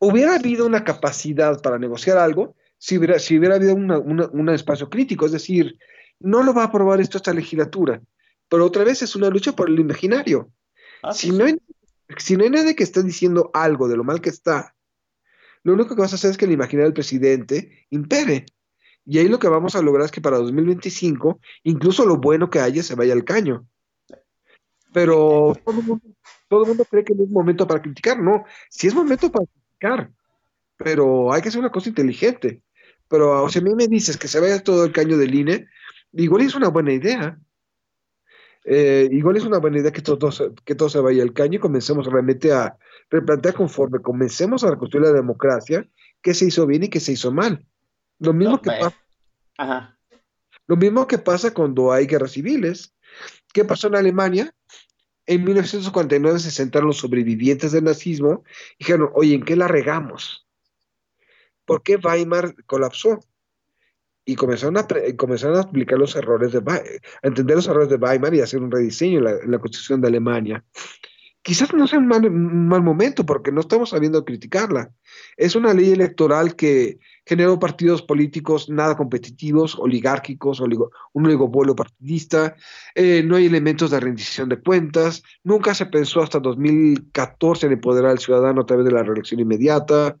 [0.00, 4.48] Hubiera habido una capacidad para negociar algo si hubiera, si hubiera habido una- una- un
[4.50, 5.78] espacio crítico, es decir,
[6.20, 8.00] no lo va a aprobar esto esta legislatura,
[8.48, 10.52] pero otra vez es una lucha por el imaginario.
[11.02, 11.56] Ah, Si sí, no hay,
[12.16, 14.74] si no hay nadie que esté diciendo algo de lo mal que está,
[15.64, 18.46] lo único que vas a hacer es que el imaginario del presidente impere.
[19.10, 22.60] Y ahí lo que vamos a lograr es que para 2025, incluso lo bueno que
[22.60, 23.66] haya se vaya al caño.
[24.92, 26.06] Pero todo el mundo,
[26.46, 28.20] todo el mundo cree que no es momento para criticar.
[28.20, 30.12] No, sí es momento para criticar,
[30.76, 32.60] pero hay que hacer una cosa inteligente.
[33.08, 35.66] Pero o sea, a mí me dices que se vaya todo el caño del INE,
[36.12, 37.38] igual es una buena idea.
[38.66, 40.28] Eh, igual es una buena idea que todo,
[40.66, 42.76] que todo se vaya al caño y comencemos realmente a
[43.08, 45.88] replantear conforme comencemos a reconstruir la democracia,
[46.20, 47.64] qué se hizo bien y qué se hizo mal.
[48.18, 48.94] Lo mismo, No, que, me- pa-
[49.58, 49.98] Ajá.
[50.66, 52.94] lo mismo que pasa cuando hay guerras civiles.
[53.52, 54.54] ¿Qué pasó en Alemania?
[55.26, 58.44] En 1949 se sentaron los sobrevivientes del nazismo
[58.78, 60.46] y dijeron, oye, ¿en qué la regamos?
[61.64, 63.20] ¿Por qué Weimar colapsó?
[64.24, 68.34] Y comenzaron a, comenzaron a explicar los errores de a entender los errores de Weimar
[68.34, 70.64] y hacer un rediseño en la, en la constitución de Alemania.
[71.48, 74.92] Quizás no sea un mal, momento porque no estamos sabiendo criticarla.
[75.34, 82.54] Es una ley electoral que generó partidos políticos nada competitivos, oligárquicos, un oligopolio partidista,
[82.94, 88.10] eh, no hay elementos de rendición de cuentas, nunca se pensó hasta 2014 en empoderar
[88.10, 90.18] al ciudadano a través de la reelección inmediata.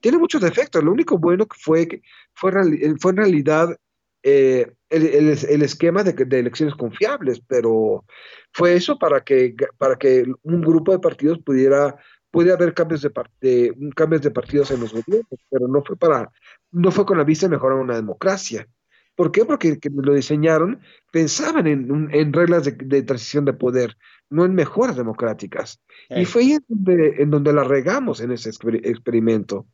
[0.00, 2.00] Tiene muchos defectos, lo único bueno que fue
[2.32, 2.52] fue,
[2.98, 3.76] fue en realidad
[4.22, 8.04] eh, el, el- el esquema de, de elecciones confiables, pero
[8.52, 11.96] fue eso para que, para que un grupo de partidos pudiera,
[12.30, 13.10] pudiera haber cambios de,
[13.40, 16.30] de- cambios de partidos en los gobiernos, pero no fue para,
[16.70, 18.66] no fue con la vista de mejorar una democracia.
[19.14, 19.44] ¿Por qué?
[19.44, 20.80] Porque lo diseñaron
[21.12, 23.96] pensaban en, en reglas de, de transición de poder,
[24.30, 25.80] no en mejoras democráticas.
[26.08, 29.66] Y fue ahí en donde, en donde la regamos en ese exper- experimento.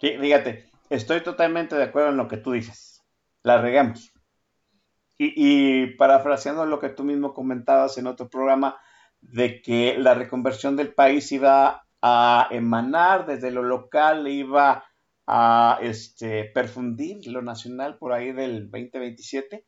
[0.00, 2.89] Sí, fíjate, estoy totalmente de acuerdo en lo que tú dices.
[3.42, 4.12] La regamos.
[5.18, 8.78] Y, y parafraseando lo que tú mismo comentabas en otro programa,
[9.20, 14.84] de que la reconversión del país iba a emanar desde lo local, iba
[15.26, 19.66] a este, perfundir lo nacional por ahí del 2027,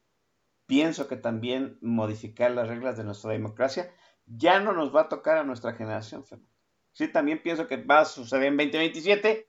[0.66, 3.92] pienso que también modificar las reglas de nuestra democracia
[4.26, 6.50] ya no nos va a tocar a nuestra generación, Fernando.
[6.92, 9.48] Sí, también pienso que va a suceder en 2027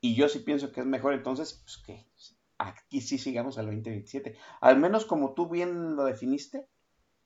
[0.00, 2.06] y yo sí pienso que es mejor entonces pues, que
[2.58, 4.36] aquí sí sigamos al 2027.
[4.60, 6.68] Al menos como tú bien lo definiste,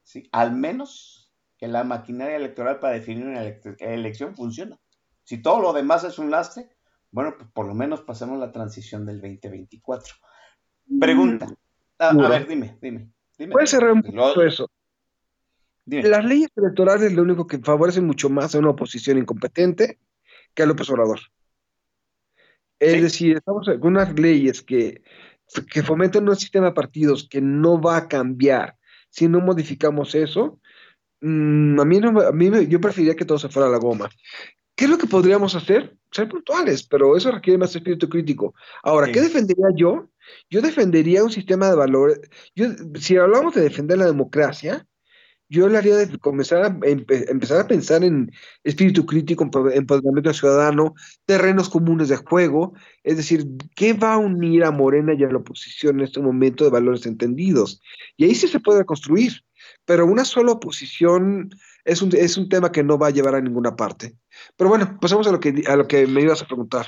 [0.03, 0.29] ¿sí?
[0.33, 4.79] al menos que la maquinaria electoral para definir una elec- elección funciona.
[5.25, 6.71] Si todo lo demás es un lastre,
[7.11, 10.15] bueno, pues por lo menos pasemos la transición del 2024.
[10.99, 11.47] Pregunta.
[11.99, 12.29] A, a Bueno.
[12.31, 13.13] ver, dime, dime.
[13.39, 13.53] dime.
[13.53, 14.71] Puede cerrar un poco eso.
[15.85, 16.09] dime.
[16.09, 19.99] Las leyes electorales lo único que favorecen mucho más a una oposición incompetente
[20.55, 21.21] que a López Obrador.
[22.81, 23.01] Es Sí.
[23.03, 25.03] decir, estamos con unas leyes que,
[25.73, 28.77] que fomentan un sistema de partidos que no va a cambiar
[29.11, 30.59] si no modificamos eso.
[31.23, 34.09] mm, a mí, no, a mí yo preferiría que todo se fuera a la goma.
[34.75, 35.95] ¿Qué es lo que podríamos hacer?
[36.11, 38.55] Ser puntuales, pero eso requiere más espíritu crítico.
[38.83, 39.13] Ahora, Sí.
[39.13, 40.09] ¿qué defendería yo?
[40.49, 42.21] Yo defendería un sistema de valores.
[42.55, 44.87] Yo, si hablamos de defender la democracia,
[45.51, 48.31] yo le haría de comenzar a empe- empezar a pensar en
[48.65, 50.95] espíritu crítico, empo- empoderamiento ciudadano,
[51.27, 52.73] terrenos comunes de juego,
[53.03, 56.65] es decir, ¿qué va a unir a Morena y a la oposición en este momento
[56.65, 57.83] de valores entendidos?
[58.17, 59.33] Y ahí sí se puede construir,
[59.85, 61.51] pero una sola oposición
[61.85, 64.15] es un, es un tema que no va a llevar a ninguna parte.
[64.57, 66.87] Pero bueno, pasamos a lo que, a lo que me ibas a preguntar.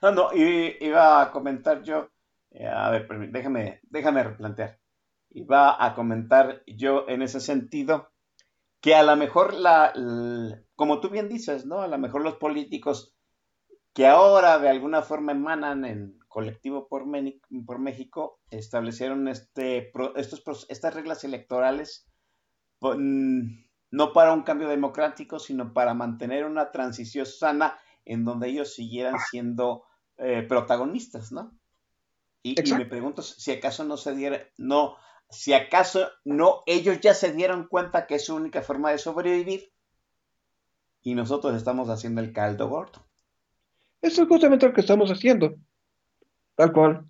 [0.00, 2.08] No, no, iba a comentar yo,
[2.52, 4.78] eh, a ver, déjame, déjame replantear.
[5.36, 8.10] Iba a comentar yo en ese sentido
[8.80, 9.92] que a lo mejor la,
[10.76, 11.80] como tú bien dices, ¿no?
[11.82, 13.14] A lo mejor los políticos
[13.92, 20.66] que ahora de alguna forma emanan en colectivo por, Meni- por México establecieron este, estos,
[20.68, 22.06] estas reglas electorales
[22.80, 23.40] mm,
[23.90, 29.18] no para un cambio democrático, sino para mantener una transición sana en donde ellos siguieran
[29.30, 29.84] siendo
[30.18, 31.58] eh, protagonistas, ¿no?
[32.42, 34.96] Y, y me pregunto si acaso no se diera, no,
[35.30, 39.72] si acaso no, ellos ya se dieron cuenta que es su única forma de sobrevivir
[41.02, 43.06] y nosotros estamos haciendo el caldo gordo.
[44.02, 45.54] Eso es justamente lo que estamos haciendo,
[46.54, 47.06] tal cual.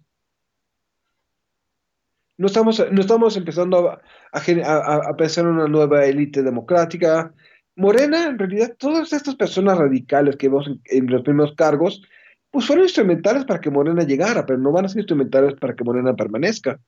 [2.38, 4.02] No estamos, no estamos empezando a,
[4.32, 7.32] a a- pensar en una nueva élite democrática.
[7.76, 12.02] Morena, en realidad, todas estas personas radicales que vemos en los primeros cargos,
[12.50, 15.84] pues fueron instrumentales para que Morena llegara, pero no van a ser instrumentales para que
[15.84, 16.78] Morena permanezca.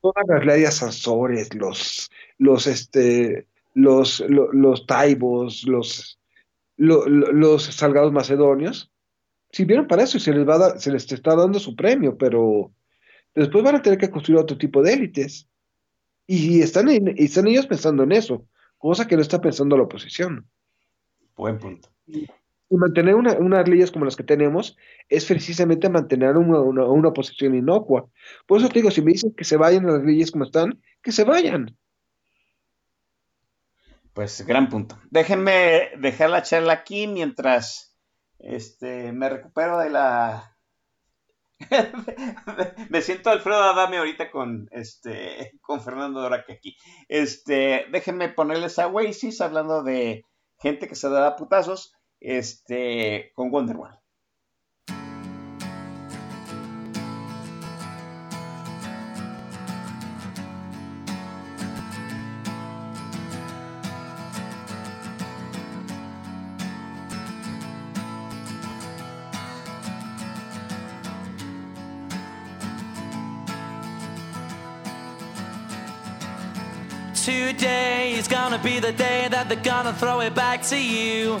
[0.00, 6.18] Todas las Ladias Sansores, los, los, este, los, lo- los, Taibos, los,
[6.76, 8.90] lo- lo- los Salgados Macedonios,
[9.50, 12.72] sirvieron para eso y se les va a se les está dando su premio, pero
[13.34, 15.48] después van a tener que construir otro tipo de élites.
[16.26, 18.46] Y están, en- están ellos pensando en eso,
[18.78, 20.46] cosa que no está pensando la oposición.
[21.36, 21.88] Buen punto.
[22.70, 24.76] Y mantener una- unas leyes como las que tenemos
[25.08, 28.08] es precisamente mantener una, una, oposición inocua.
[28.46, 31.12] Por eso te digo, si me dicen que se vayan las leyes como están, que
[31.12, 31.76] se vayan.
[34.14, 34.98] Pues gran punto.
[35.10, 37.94] Déjenme dejar la charla aquí mientras
[38.38, 40.56] este, me recupero de la...
[42.90, 46.76] me siento Alfredo Adame ahorita con, este, con Fernando Dora que aquí.
[47.08, 50.24] Este, déjenme ponerles a Oasis hablando de
[50.58, 54.00] gente que se da putazos este, con Wonderwall.
[77.24, 81.40] Today is gonna be the day that they're gonna throw it back to you.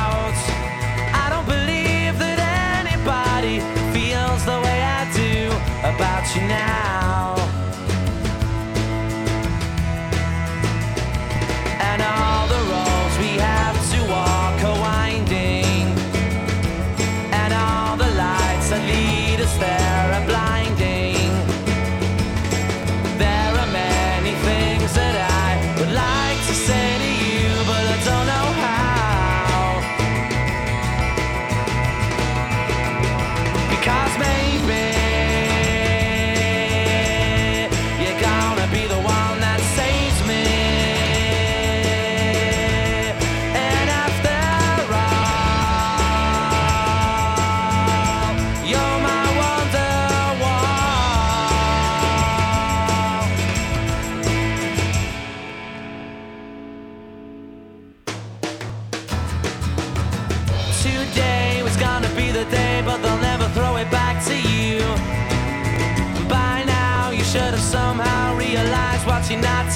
[6.35, 6.90] You now.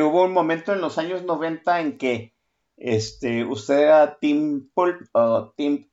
[0.00, 2.34] Hubo un momento en los años 90 en que
[2.76, 5.02] este, usted era Team Pulp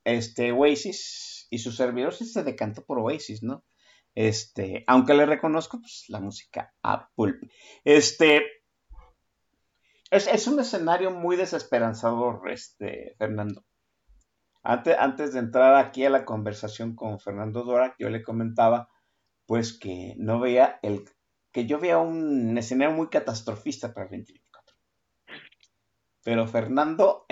[0.04, 3.66] este, Oasis y su servidor sí se decantó por Oasis, ¿no?
[4.16, 7.44] Este, aunque le reconozco pues, la música a Pulp.
[7.84, 8.44] Este,
[10.12, 13.66] es, es un escenario muy desesperanzador, este, Fernando.
[14.64, 18.90] Antes, antes de entrar aquí a la conversación con Fernando Dora, yo le comentaba
[19.46, 21.06] pues que no veía el
[21.52, 24.76] que yo veía un escenario muy catastrofista para el 2024.
[26.24, 27.26] Pero Fernando,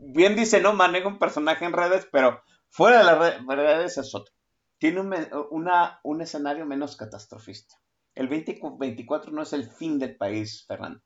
[0.00, 4.14] bien dice, no maneja un personaje en redes, pero fuera de las re- redes es
[4.14, 4.32] otro.
[4.78, 5.14] Tiene un,
[5.50, 7.74] una- un escenario menos catastrofista.
[8.14, 11.00] El 2024 no es el fin del país, Fernando.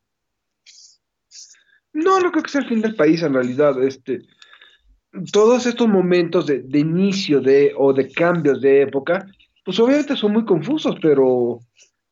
[1.93, 3.83] No, no creo que sea el fin del país en realidad.
[3.83, 4.21] Este,
[5.33, 9.27] todos estos momentos de, de inicio de, o de cambios de época,
[9.65, 11.61] pues obviamente son muy confusos, pero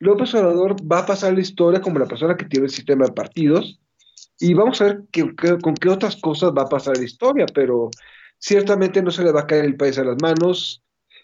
[0.01, 3.13] López Obrador va a pasar la historia como la persona que tiene el sistema de
[3.13, 3.81] partidos
[4.39, 7.91] y vamos a ver qué- con qué otras cosas va a pasar la historia, pero
[8.39, 10.83] ciertamente no se le va a caer el país a las manos.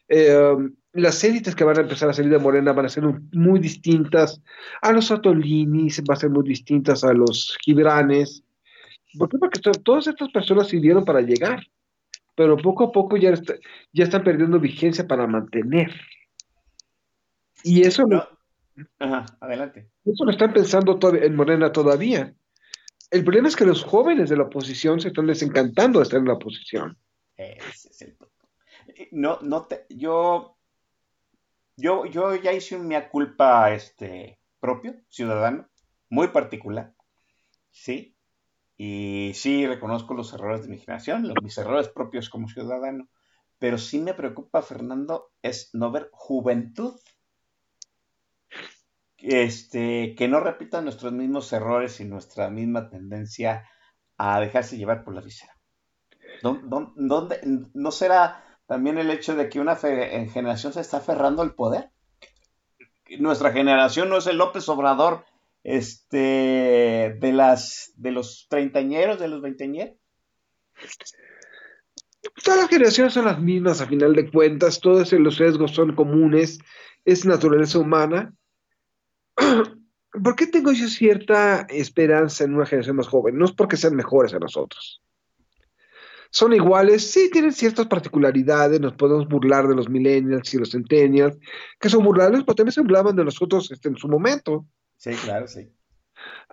[0.08, 0.56] Eh,
[0.92, 4.42] las élites que van a empezar a salir de Morena van a ser muy distintas
[4.82, 8.42] a los Atolinis, van a ser muy distintas a los Gibranes.
[9.16, 9.38] ¿Por qué?
[9.38, 11.64] Porque to- todas estas personas sirvieron para llegar,
[12.34, 13.54] pero poco a poco ya, está-
[13.92, 15.92] ya están perdiendo vigencia para mantener.
[17.62, 18.26] Y eso No.
[18.98, 19.90] Ajá, adelante.
[20.04, 22.34] eso lo están pensando en Morena todavía.
[23.10, 26.26] El problema es que los jóvenes de la oposición se están desencantando de estar en
[26.26, 26.98] la oposición.
[27.36, 28.34] Ese es el punto.
[29.12, 30.56] No, no te, yo,
[31.76, 35.68] yo, yo ya hice un mea culpa este, propio, ciudadano,
[36.08, 36.94] muy particular,
[37.70, 38.16] ¿sí?
[38.76, 43.08] Y sí reconozco los errores de mi generación, los, mis errores propios como ciudadano,
[43.58, 46.94] pero sí me preocupa, Fernando, es no ver juventud
[49.26, 53.68] este, que no repitan nuestros mismos errores y nuestra misma tendencia
[54.16, 55.56] a dejarse llevar por la visera.
[56.42, 57.40] ¿Dó- dó- ¿Dónde,
[57.74, 61.90] ¿No será también el hecho de que una generación se está aferrando al poder?
[63.18, 65.24] Nuestra generación no es el López Obrador
[65.62, 69.96] este, de, las, de los treintañeros, de los veinteañeros.
[72.42, 76.58] Todas las generaciones son las mismas a final de cuentas, todos los sesgos son comunes,
[77.04, 78.34] es naturaleza humana.
[80.22, 83.36] ¿Por qué tengo yo cierta esperanza en una generación más joven?
[83.36, 85.02] No es porque sean mejores a nosotros,
[86.34, 91.38] son iguales, sí tienen ciertas particularidades, nos podemos burlar de los millennials y los centennials,
[91.78, 94.66] que son burlables, pero también se burlaban de nosotros este, en su momento.
[94.96, 95.70] Sí, claro, sí.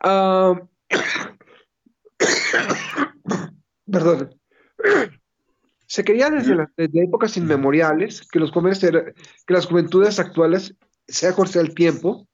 [0.03, 0.53] Ah,
[3.91, 4.39] perdón.
[5.87, 10.75] Se creía desde, épocas inmemoriales que los jóvenes era- que las juventudes actuales,
[11.07, 12.27] sea cual sea el tiempo,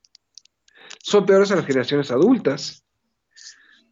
[1.07, 2.84] son peores a las generaciones adultas.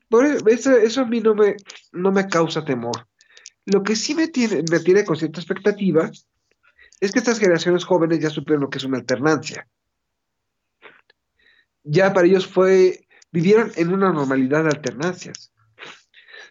[0.10, 1.56] Por e- eso, eso a mí no me,
[1.94, 3.08] no me causa temor.
[3.66, 6.12] Lo que sí me tiene, me tiene con cierta expectativa
[7.00, 9.66] es que estas generaciones jóvenes ya supieron lo que es una alternancia.
[11.84, 15.54] Ya para ellos fue, vivieron en una normalidad de alternancias.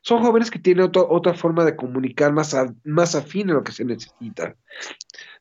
[0.00, 3.72] Son jóvenes que tienen otro- otra forma de comunicar más, más afín a lo que
[3.72, 4.56] se necesita.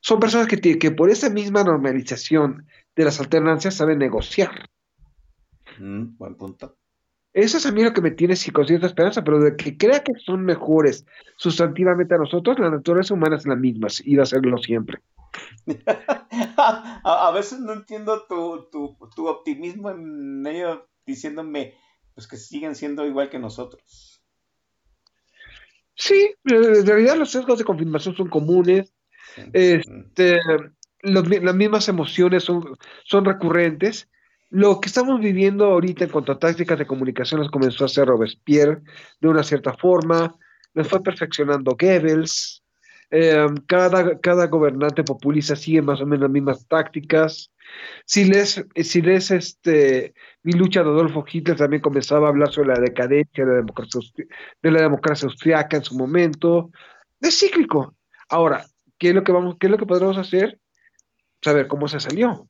[0.02, 4.70] Son personas que, que por esa misma normalización de las alternancias saben negociar.
[5.80, 6.78] Mm, buen punto.
[7.34, 9.76] Eso es a mí lo que me tiene sí, con cierta esperanza, pero de que
[9.76, 11.06] crea que son mejores
[11.38, 15.02] sustantivamente a nosotros, la naturaleza humana es la misma y va a serlo siempre.
[16.58, 21.74] a, a veces no entiendo tu, tu, tu optimismo en medio diciéndome
[22.14, 24.22] pues que siguen siendo igual que nosotros.
[25.96, 28.94] Sí, en realidad los sesgos de confirmación son comunes,
[29.54, 30.40] este,
[31.02, 34.10] los las mismas emociones son, son recurrentes.
[34.54, 38.08] Lo que estamos viviendo ahorita en cuanto a tácticas de comunicación las comenzó a hacer
[38.08, 38.84] Robespierre
[39.20, 40.38] de una cierta forma,
[40.76, 42.64] las fue perfeccionando Goebbels.
[43.10, 47.52] eh, cada, cada gobernante populista sigue más o menos las mismas tácticas.
[48.06, 50.14] Si lees, si lees este,
[50.44, 54.02] mi lucha de Adolfo Hitler, también comenzaba a hablar sobre la decadencia de la democracia,
[54.62, 56.70] de la democracia austriaca en su momento.
[57.20, 57.96] Es cíclico.
[58.30, 58.68] Ahora,
[59.00, 60.60] ¿qué es lo que vamos, qué es lo que podremos hacer?
[61.42, 62.48] Saber cómo se salió.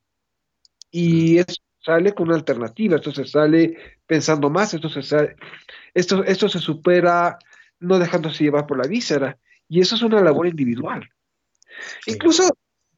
[0.91, 5.35] Y eso sale con una alternativa, esto se sale pensando más, esto se sale-
[5.93, 7.37] esto, esto se supera
[7.79, 9.37] no dejándose llevar por la víscera.
[9.67, 11.09] Y eso es una labor individual.
[12.05, 12.49] Incluso,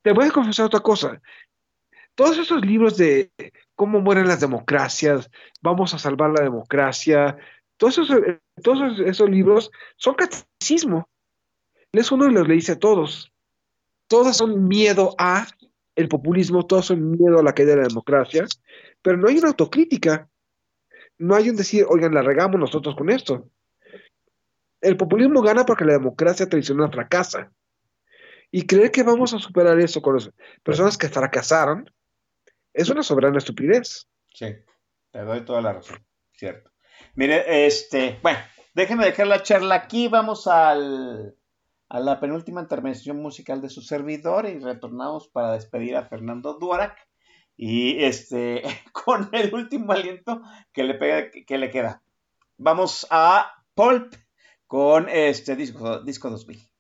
[0.02, 1.22] te voy a confesar otra cosa.
[2.16, 3.32] Todos esos libros de
[3.76, 5.30] cómo mueren las democracias,
[5.62, 7.38] vamos a salvar la democracia,
[7.78, 8.22] todos esos,
[8.64, 11.10] todos esos- libros son catecismo.
[11.91, 13.32] Lees uno y los leíste a todos.
[14.07, 15.48] Todos son miedo a
[15.95, 18.45] el populismo, todos son miedo a la caída de la democracia,
[19.01, 20.30] pero no hay una autocrítica.
[21.17, 23.49] No hay un decir, oigan, la regamos nosotros con esto.
[24.81, 27.51] El populismo gana porque la democracia tradicional fracasa.
[28.51, 30.30] Y creer que vamos a superar eso con las
[30.63, 31.89] personas que fracasaron
[32.73, 34.07] es una soberana estupidez.
[34.34, 34.47] Sí,
[35.11, 36.72] te doy toda la razón, cierto.
[37.15, 38.39] Mire, este, bueno,
[38.73, 41.35] déjeme dejar la charla aquí, vamos al,
[41.90, 46.98] a la penúltima intervención musical de su servidor y retornamos para despedir a Fernando Duarac
[47.57, 50.41] y este, con el último aliento
[50.74, 52.02] que le, pega, que le queda.
[52.57, 54.14] Vamos a Pulp
[54.68, 56.74] con este disco, disco 2000.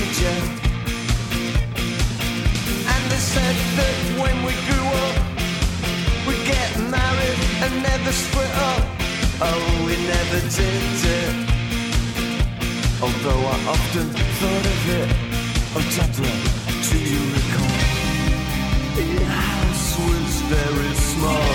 [0.00, 0.36] You.
[2.92, 5.16] And they said that when we grew up,
[6.26, 8.82] we'd get married and never split up.
[9.40, 10.82] Oh, we never did
[11.20, 11.34] it.
[13.00, 14.08] Although I often
[14.38, 15.08] thought of it.
[15.76, 16.40] Oh, Deborah,
[16.88, 17.76] do you recall?
[18.96, 21.52] Your house was very small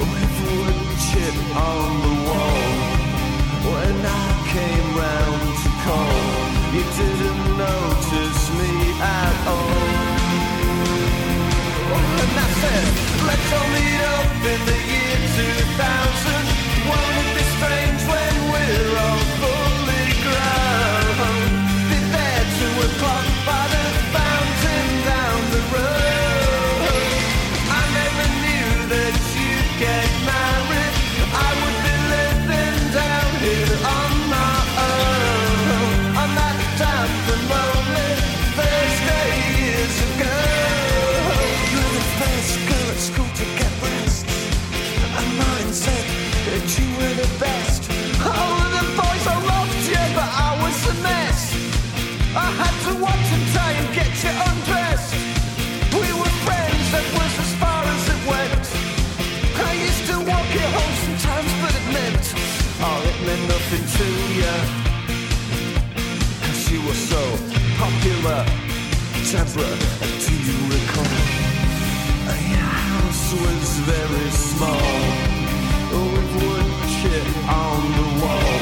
[0.00, 2.62] With wood chip on the wall
[3.72, 6.39] When I came round to call
[6.72, 10.10] You didn't notice me at all.
[12.22, 12.30] And
[13.26, 15.18] let's all meet up in the year
[15.74, 17.29] 2000
[69.40, 69.78] Deborah,
[70.20, 71.16] do you recall?
[72.52, 74.92] Your house was very small,
[75.96, 76.68] with wood
[77.00, 78.60] chip on the wall.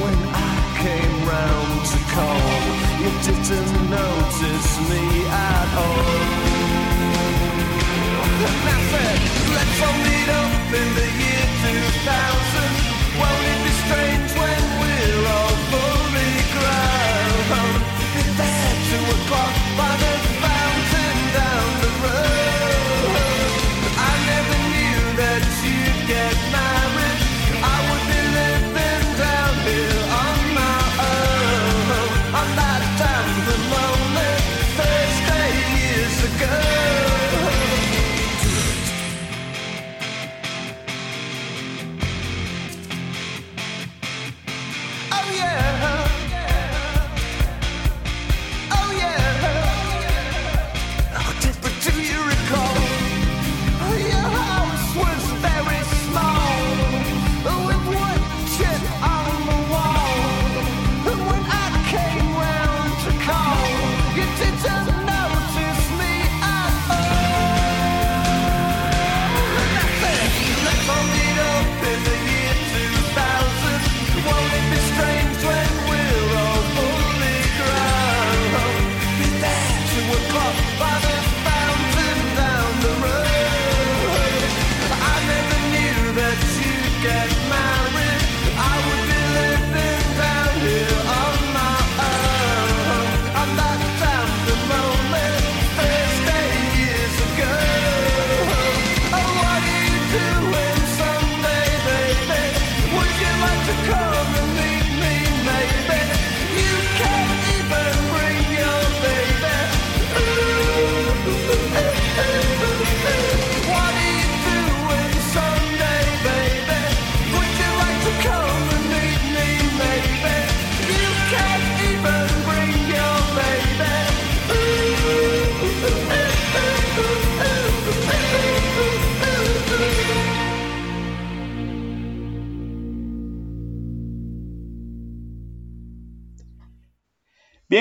[0.00, 2.56] When I came round to call,
[3.02, 6.08] you didn't notice me at all.
[8.48, 9.18] And I said,
[9.56, 12.72] let's all meet up in the year 2000.
[13.20, 15.45] Won't it be strange when we're all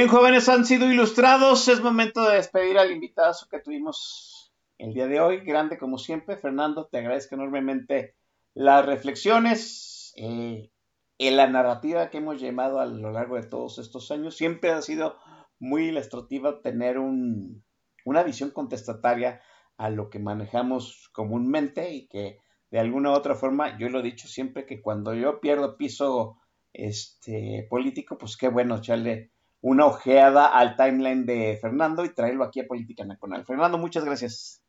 [0.08, 1.68] Jóvenes, han sido ilustrados.
[1.68, 5.40] Es momento de despedir al invitado que tuvimos el día de hoy.
[5.42, 6.38] Grande como siempre.
[6.38, 8.16] Fernando, te agradezco enormemente
[8.54, 10.70] las reflexiones eh,
[11.18, 14.36] en la narrativa que hemos llevado a lo largo de todos estos años.
[14.36, 15.18] Siempre ha sido
[15.60, 17.64] muy ilustrativa tener un-
[18.06, 19.42] una visión contestataria
[19.78, 22.40] a lo que manejamos comúnmente y que
[22.72, 26.38] de alguna u otra forma, yo lo he dicho siempre que cuando yo pierdo piso
[26.74, 29.32] este, político, pues qué bueno echarle
[29.66, 33.46] una ojeada al timeline de Fernando y traerlo aquí a Política Nacional.
[33.48, 34.62] Fernando, muchas gracias.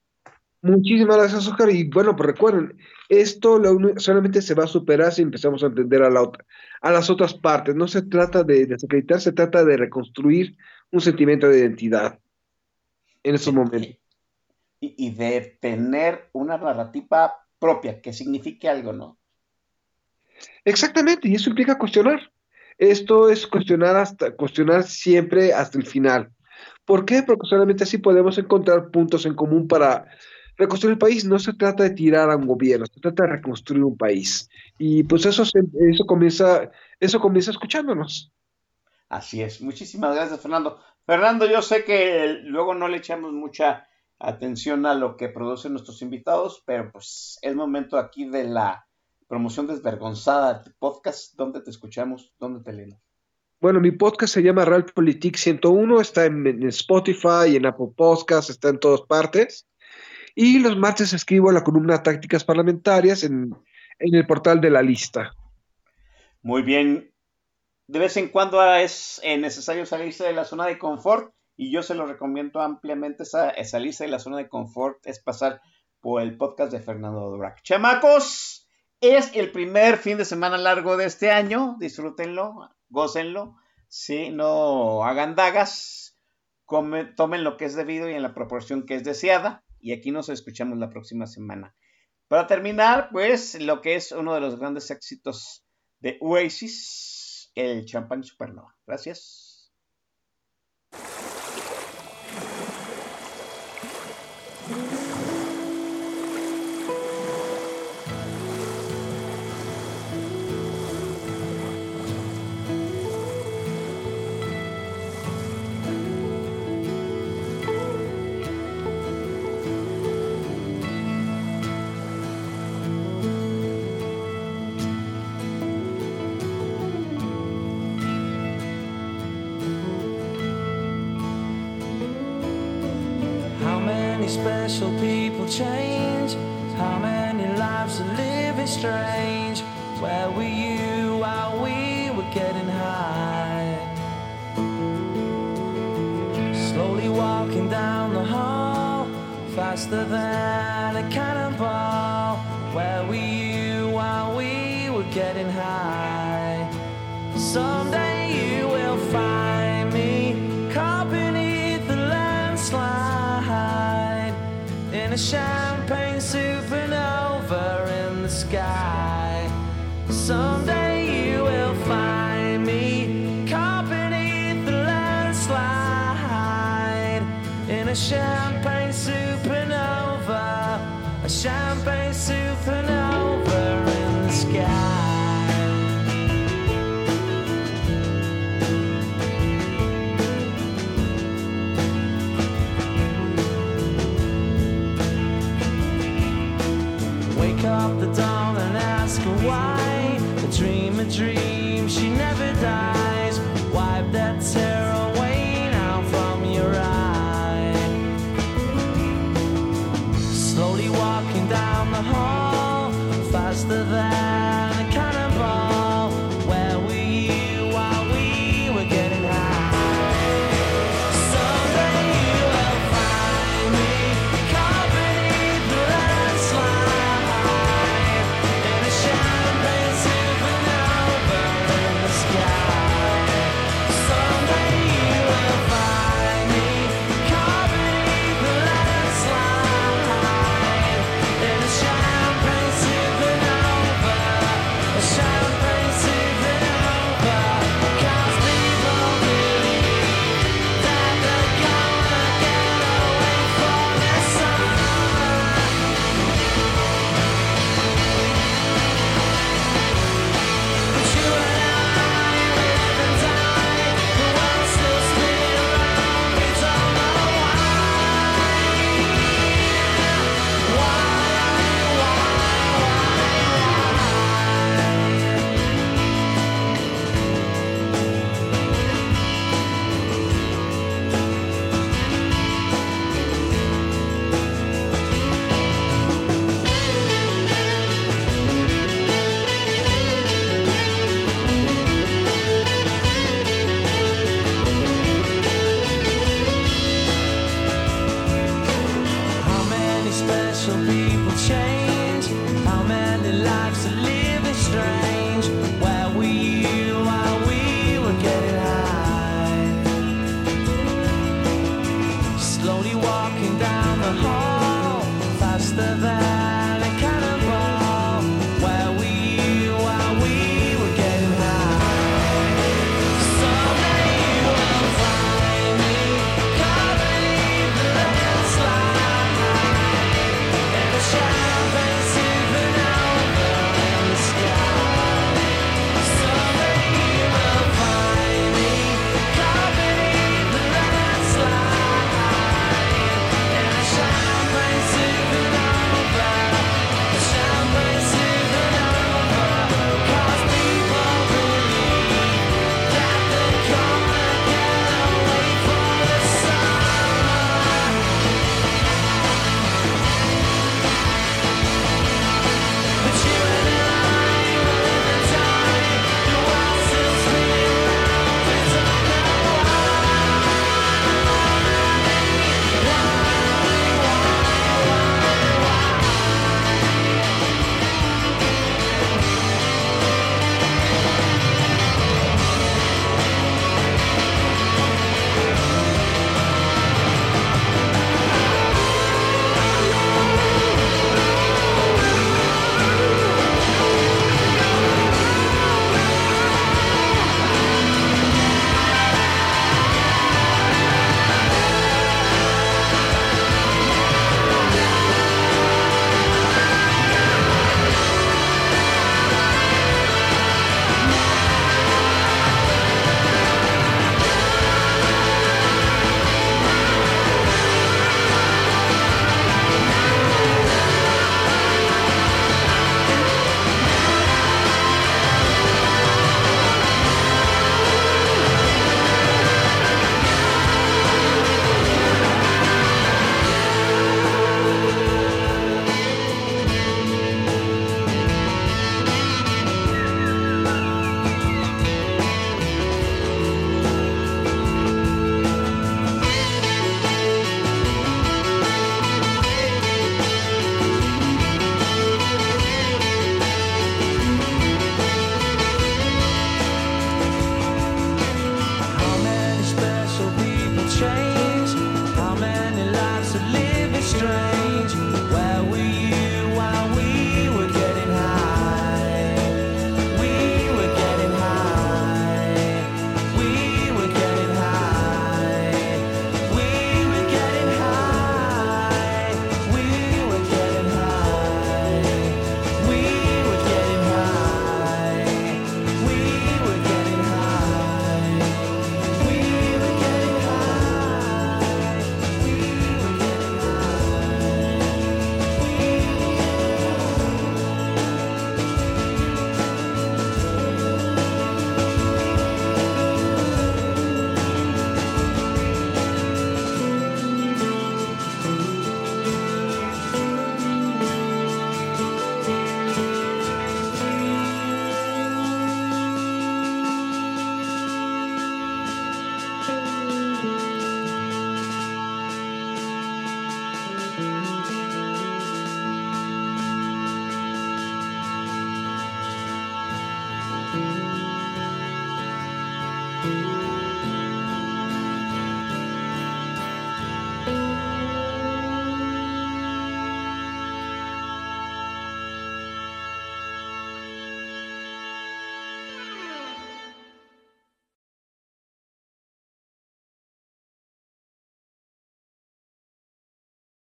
[0.63, 1.69] Muchísimas gracias, Oscar.
[1.69, 2.79] Y bueno, pues recuerden,
[3.11, 3.61] esto
[3.99, 6.47] solamente se va a superar si empezamos a entender a, la otra,
[6.81, 7.75] a las otras partes.
[7.75, 10.57] No se trata de desacreditar, se trata de reconstruir
[10.91, 12.19] un sentimiento de identidad
[13.23, 13.99] en esos momentos.
[14.81, 19.19] Y, y de tener una narrativa propia que signifique algo, ¿no?
[20.65, 22.33] Exactamente, y eso implica cuestionar.
[22.79, 26.31] Esto es cuestionar hasta, cuestionar siempre hasta el final.
[26.85, 27.23] ¿Por qué?
[27.23, 30.07] Porque solamente así podemos encontrar puntos en común para
[30.57, 31.25] reconstruir el país.
[31.25, 34.49] No se trata de tirar a un gobierno, se trata de reconstruir un país.
[34.79, 36.71] Y pues eso, se- eso comienza,
[37.01, 38.33] eso comienza escuchándonos.
[39.09, 39.61] Así es.
[39.63, 40.81] Muchísimas gracias, Fernando.
[41.05, 43.87] Fernando, yo sé que luego no le echamos mucha
[44.19, 48.86] atención a lo que producen nuestros invitados, pero pues es momento aquí de la
[49.27, 51.35] promoción desvergonzada podcast.
[51.37, 52.33] ¿Dónde te escuchamos?
[52.39, 53.01] ¿Dónde te leemos?
[53.61, 58.69] Bueno, mi podcast se llama Realpolitik 101, está en, en Spotify, en Apple Podcasts, está
[58.69, 59.67] en todas partes.
[60.35, 63.57] Y los martes escribo la columna Tácticas Parlamentarias en,
[63.99, 65.35] en el portal de la lista.
[66.43, 67.13] Muy bien.
[67.89, 71.83] De vez en cuando es eh, necesario salirse de la zona de confort y yo
[71.83, 73.23] se lo recomiendo ampliamente.
[73.23, 75.61] Esa, eh, salirse de la zona de confort es pasar
[76.01, 77.63] por el podcast de Fernando Durac.
[77.63, 78.66] Chamacos,
[79.11, 81.77] es el primer fin de semana largo de este año.
[81.79, 83.57] Disfrútenlo, gócenlo.
[83.89, 86.19] Sí, no hagan dagas.
[86.65, 89.65] Come- tomen lo que es debido y en la proporción que es deseada.
[89.79, 91.75] Y aquí nos escuchamos la próxima semana.
[92.29, 95.65] Para terminar, pues lo que es uno de los grandes éxitos
[96.01, 98.75] de Oasis, el champán supernova.
[98.87, 99.46] Gracias.